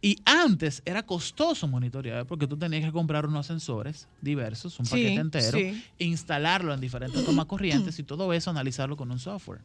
[0.02, 4.92] Y antes era costoso monitorear porque tú tenías que comprar unos sensores diversos, un Sí,
[4.92, 5.82] paquete entero, sí.
[5.98, 9.60] instalarlo en diferentes tomas corrientes y todo eso analizarlo con un software.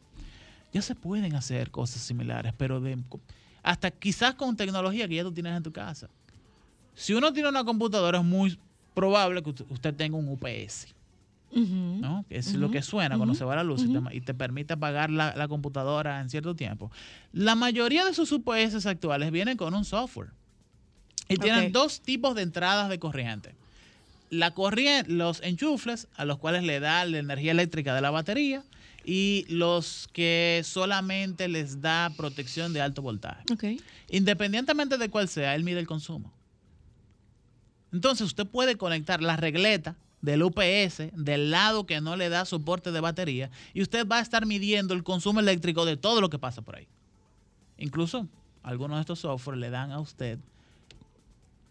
[0.74, 2.98] Ya se pueden hacer cosas similares, pero de,
[3.62, 6.08] hasta quizás con tecnología que ya tú tienes en tu casa.
[6.94, 8.58] Si uno tiene una computadora es muy
[8.96, 10.88] probable que usted- tenga un UPS.
[12.00, 12.24] ¿no?
[12.28, 14.72] Que es lo que suena cuando se va la luz y te- y, te, permite
[14.74, 16.90] apagar la, la computadora en cierto tiempo.
[17.32, 20.30] La mayoría de sus UPS actuales vienen con un software
[21.28, 23.54] y tienen dos tipos de entradas de corriente.
[24.28, 28.62] La corriente, los enchufles a los cuales le da la energía eléctrica de la batería
[29.04, 33.44] y los que solamente les da protección de alto voltaje.
[34.10, 36.32] Independientemente de cuál sea, él mide el consumo.
[37.96, 42.92] Entonces usted puede conectar la regleta del UPS del lado que no le da soporte
[42.92, 46.38] de batería y usted va a estar midiendo el consumo eléctrico de todo lo que
[46.38, 46.86] pasa por ahí.
[47.78, 48.28] Incluso
[48.62, 50.38] algunos de estos software le dan a usted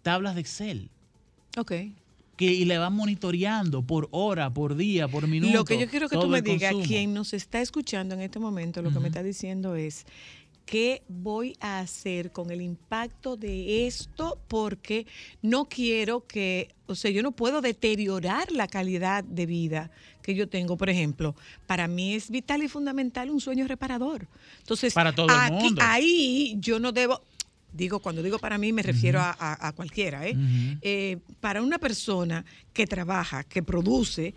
[0.02, 0.90] tablas de Excel
[1.58, 1.72] Ok.
[2.38, 5.54] que y le van monitoreando por hora, por día, por minuto.
[5.54, 8.82] Lo que yo quiero que tú me digas, quien nos está escuchando en este momento,
[8.82, 10.08] lo que me está diciendo es,
[10.66, 14.40] ¿qué voy a hacer con el impacto de esto?
[14.48, 15.06] Porque
[15.42, 20.50] no quiero que, o sea, yo no puedo deteriorar la calidad de vida que yo
[20.50, 20.76] tengo.
[20.78, 21.36] Por ejemplo,
[21.68, 24.28] para mí es vital y fundamental un sueño reparador.
[24.60, 25.82] Entonces, Para todo el aquí- mundo.
[25.84, 27.22] ahí yo no debo...
[27.74, 30.34] Digo, cuando digo para mí me refiero a, a- a cualquiera, ¿eh?
[30.82, 34.34] Eh, para una persona que trabaja, que produce,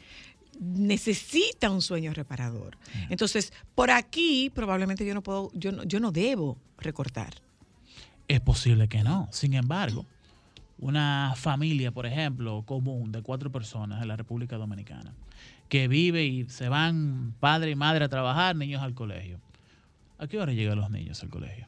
[0.61, 2.77] necesita un sueño reparador.
[3.09, 7.35] Entonces, por aquí probablemente yo no puedo, yo no, yo no debo recortar.
[8.27, 9.29] Es posible que no.
[9.33, 10.05] Sin embargo,
[10.79, 15.13] una familia, por ejemplo, común de cuatro personas en la República Dominicana,
[15.69, 19.41] que vive y se van padre y madre a trabajar, niños al colegio.
[20.19, 21.67] ¿A qué hora llegan los niños al colegio?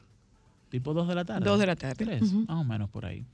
[0.69, 1.45] Tipo dos de la tarde.
[1.45, 2.05] Dos de la tarde.
[2.05, 2.45] Tres, Ujú.
[2.47, 3.25] más o menos por ahí.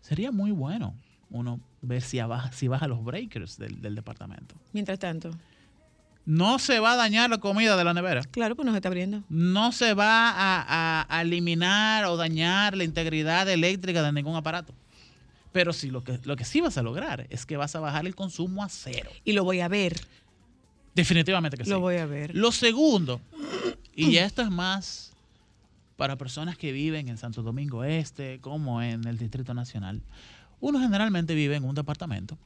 [0.00, 0.94] Sería muy bueno
[1.30, 4.54] uno ver si baja, si baja los breakers del, del departamento.
[4.72, 5.30] Mientras tanto,
[6.24, 8.22] No se va a dañar la comida de la nevera.
[8.22, 9.22] claro, pues nos está abriendo.
[9.28, 10.62] No se va a,
[11.02, 14.74] a- a eliminar o dañar la integridad eléctrica de ningún aparato.
[15.52, 18.06] Pero sí, lo que, lo que sí vas a lograr es que vas a bajar
[18.06, 19.08] el consumo a cero.
[19.24, 19.94] Y lo voy a ver.
[20.94, 21.70] Definitivamente que sí.
[21.70, 22.34] Lo voy a ver.
[22.34, 23.20] Lo segundo,
[23.94, 25.12] y esto es más
[25.96, 30.02] para personas que viven en Santo Domingo Este, como en el Distrito Nacional,
[30.68, 32.36] uno generalmente vive en un departamento,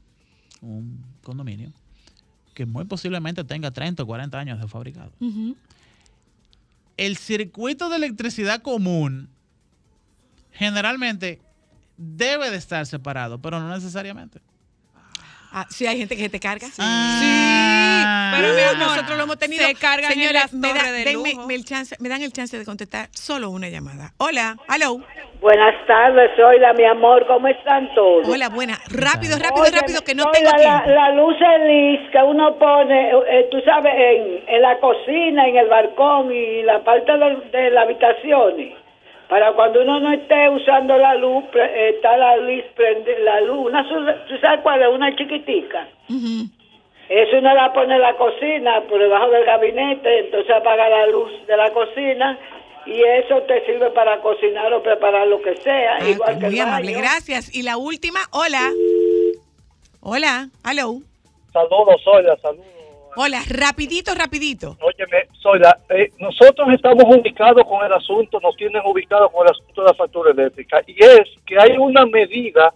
[0.60, 1.72] un condominio,
[2.52, 5.10] que muy posiblemente tenga 30 o 40 años de fabricado.
[6.98, 9.30] El circuito de electricidad común
[10.52, 11.40] generalmente
[11.96, 14.42] debe de estar separado, pero no necesariamente.
[15.52, 16.66] Ah, sí, hay gente que se te carga.
[16.68, 16.82] Sí.
[18.36, 19.66] Pero, mi Uh, amor, nosotros lo hemos tenido.
[19.66, 21.46] se cargan en Señores, las me, da- torres de denme- lujo.
[21.46, 24.12] me el chance- me dan el chance de contestar solo una llamada.
[24.18, 24.98] Hola, hello.
[25.40, 28.28] Buenas tardes, soy la mi amor, ¿cómo están todos?
[28.28, 28.78] Hola, buena.
[28.90, 30.82] Rápido, rápido, Oye, rápido, que no tengo la, tiempo.
[30.86, 35.56] La, la luz Elis que uno pone, eh, tú sabes, en, en la cocina, en
[35.56, 38.74] el balcón y la parte de, de las habitaciones.
[39.30, 43.40] Para cuando uno no esté usando la luz, pre- eh, está la luz, prende, la
[43.42, 44.88] luz, una, su- ¿tú sabes cuál es?
[44.88, 45.86] Una chiquitica.
[47.08, 51.30] Eso uno la pone en la cocina, por debajo del gabinete, entonces apaga la luz
[51.46, 52.36] de la cocina
[52.86, 55.96] y eso te sirve para cocinar o preparar lo que sea.
[56.00, 57.02] Ah, igual que muy el amable, baño.
[57.04, 57.54] gracias.
[57.54, 58.70] Y la última, hola.
[60.00, 60.94] Hola, hello.
[61.52, 62.66] Saludos, Soyla, saludos.
[63.16, 64.76] Hola, rapidito, rapidito.
[64.80, 69.82] Óyeme, Soyla, eh, nosotros estamos ubicados con el asunto, nos tienen ubicados con el asunto
[69.82, 72.72] de la factura eléctrica, y es que hay una medida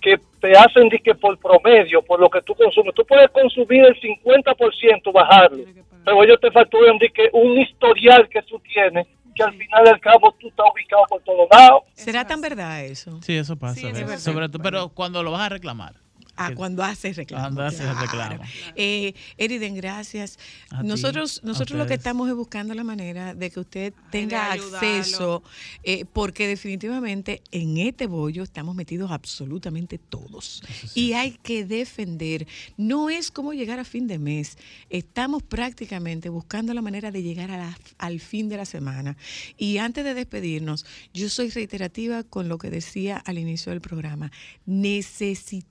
[0.00, 3.84] que te hacen de que por promedio, por lo que tú consumes, tú puedes consumir
[3.84, 5.64] el 50%, bajarlo,
[6.04, 10.00] pero ellos te facturan de que un historial que tú tienes, que al final del
[10.00, 11.82] cabo tú estás ubicado por todos lados.
[11.94, 13.20] ¿Será tan verdad eso?
[13.22, 13.80] Sí, eso pasa.
[14.18, 15.94] Sobre todo, pero cuando lo vas a reclamar.
[16.42, 17.44] Ah, cuando haces reclamo.
[17.44, 18.42] Cuando haces el reclamo.
[18.76, 20.38] Eh, Eriden, gracias.
[20.70, 25.42] A nosotros nosotros lo que estamos es buscando la manera de que usted tenga acceso,
[25.82, 30.62] eh, porque definitivamente en este bollo estamos metidos absolutamente todos.
[30.94, 32.46] Y hay que defender.
[32.76, 34.56] No es como llegar a fin de mes.
[34.88, 39.16] Estamos prácticamente buscando la manera de llegar a la- al fin de la semana.
[39.58, 44.30] Y antes de despedirnos, yo soy reiterativa con lo que decía al inicio del programa.
[44.66, 45.69] Necesitamos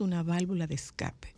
[0.00, 1.34] una válvula de escape.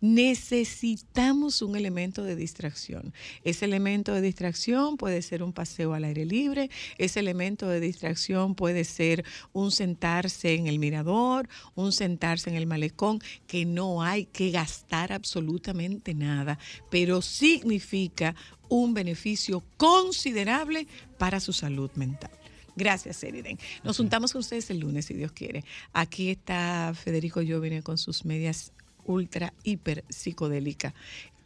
[0.00, 3.12] Necesitamos un elemento de distracción.
[3.44, 8.54] Ese elemento de distracción puede ser un paseo al aire libre, ese elemento de distracción
[8.54, 14.24] puede ser un sentarse en el mirador, un sentarse en el malecón, que no hay
[14.24, 16.58] que gastar absolutamente nada,
[16.90, 18.34] pero significa
[18.68, 20.86] un beneficio considerable
[21.18, 22.30] para su salud mental.
[22.78, 23.58] Gracias, Eriden.
[23.82, 25.64] Nos juntamos con ustedes el lunes, si Dios quiere.
[25.92, 28.72] Aquí está Federico Jovine con sus medias
[29.04, 30.94] ultra, hiper psicodélica,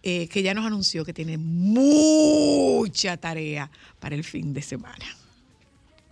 [0.02, 5.06] eh, que ya nos anunció que tiene mucha tarea para el fin de semana.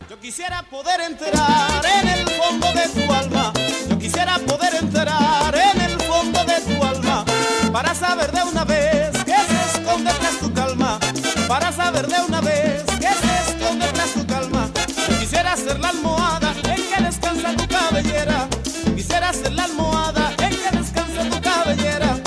[0.09, 3.53] Yo quisiera poder entrar en el fondo de tu alma.
[3.91, 7.27] Yo quisiera poder entrar en el fondo de tu alma.
[7.71, 10.99] Para saber de una vez que se esconde tras tu calma.
[11.47, 12.90] Para saber de una vez
[15.71, 18.49] ser la almohada en que descansa tu cabellera.
[18.97, 22.19] Quisiera ser la almohada en que descansa tu cabellera.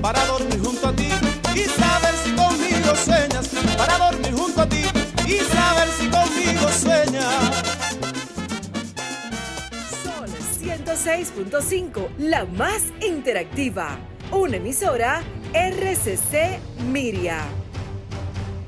[0.00, 1.08] Para dormir junto a ti
[1.54, 3.48] y saber si conmigo sueñas.
[3.76, 4.84] Para dormir junto a ti
[5.26, 7.64] y saber si conmigo sueñas.
[10.04, 10.30] Sol
[10.62, 13.98] 106.5, la más interactiva.
[14.30, 15.22] Una emisora
[15.52, 16.60] RCC
[16.92, 17.61] Miria.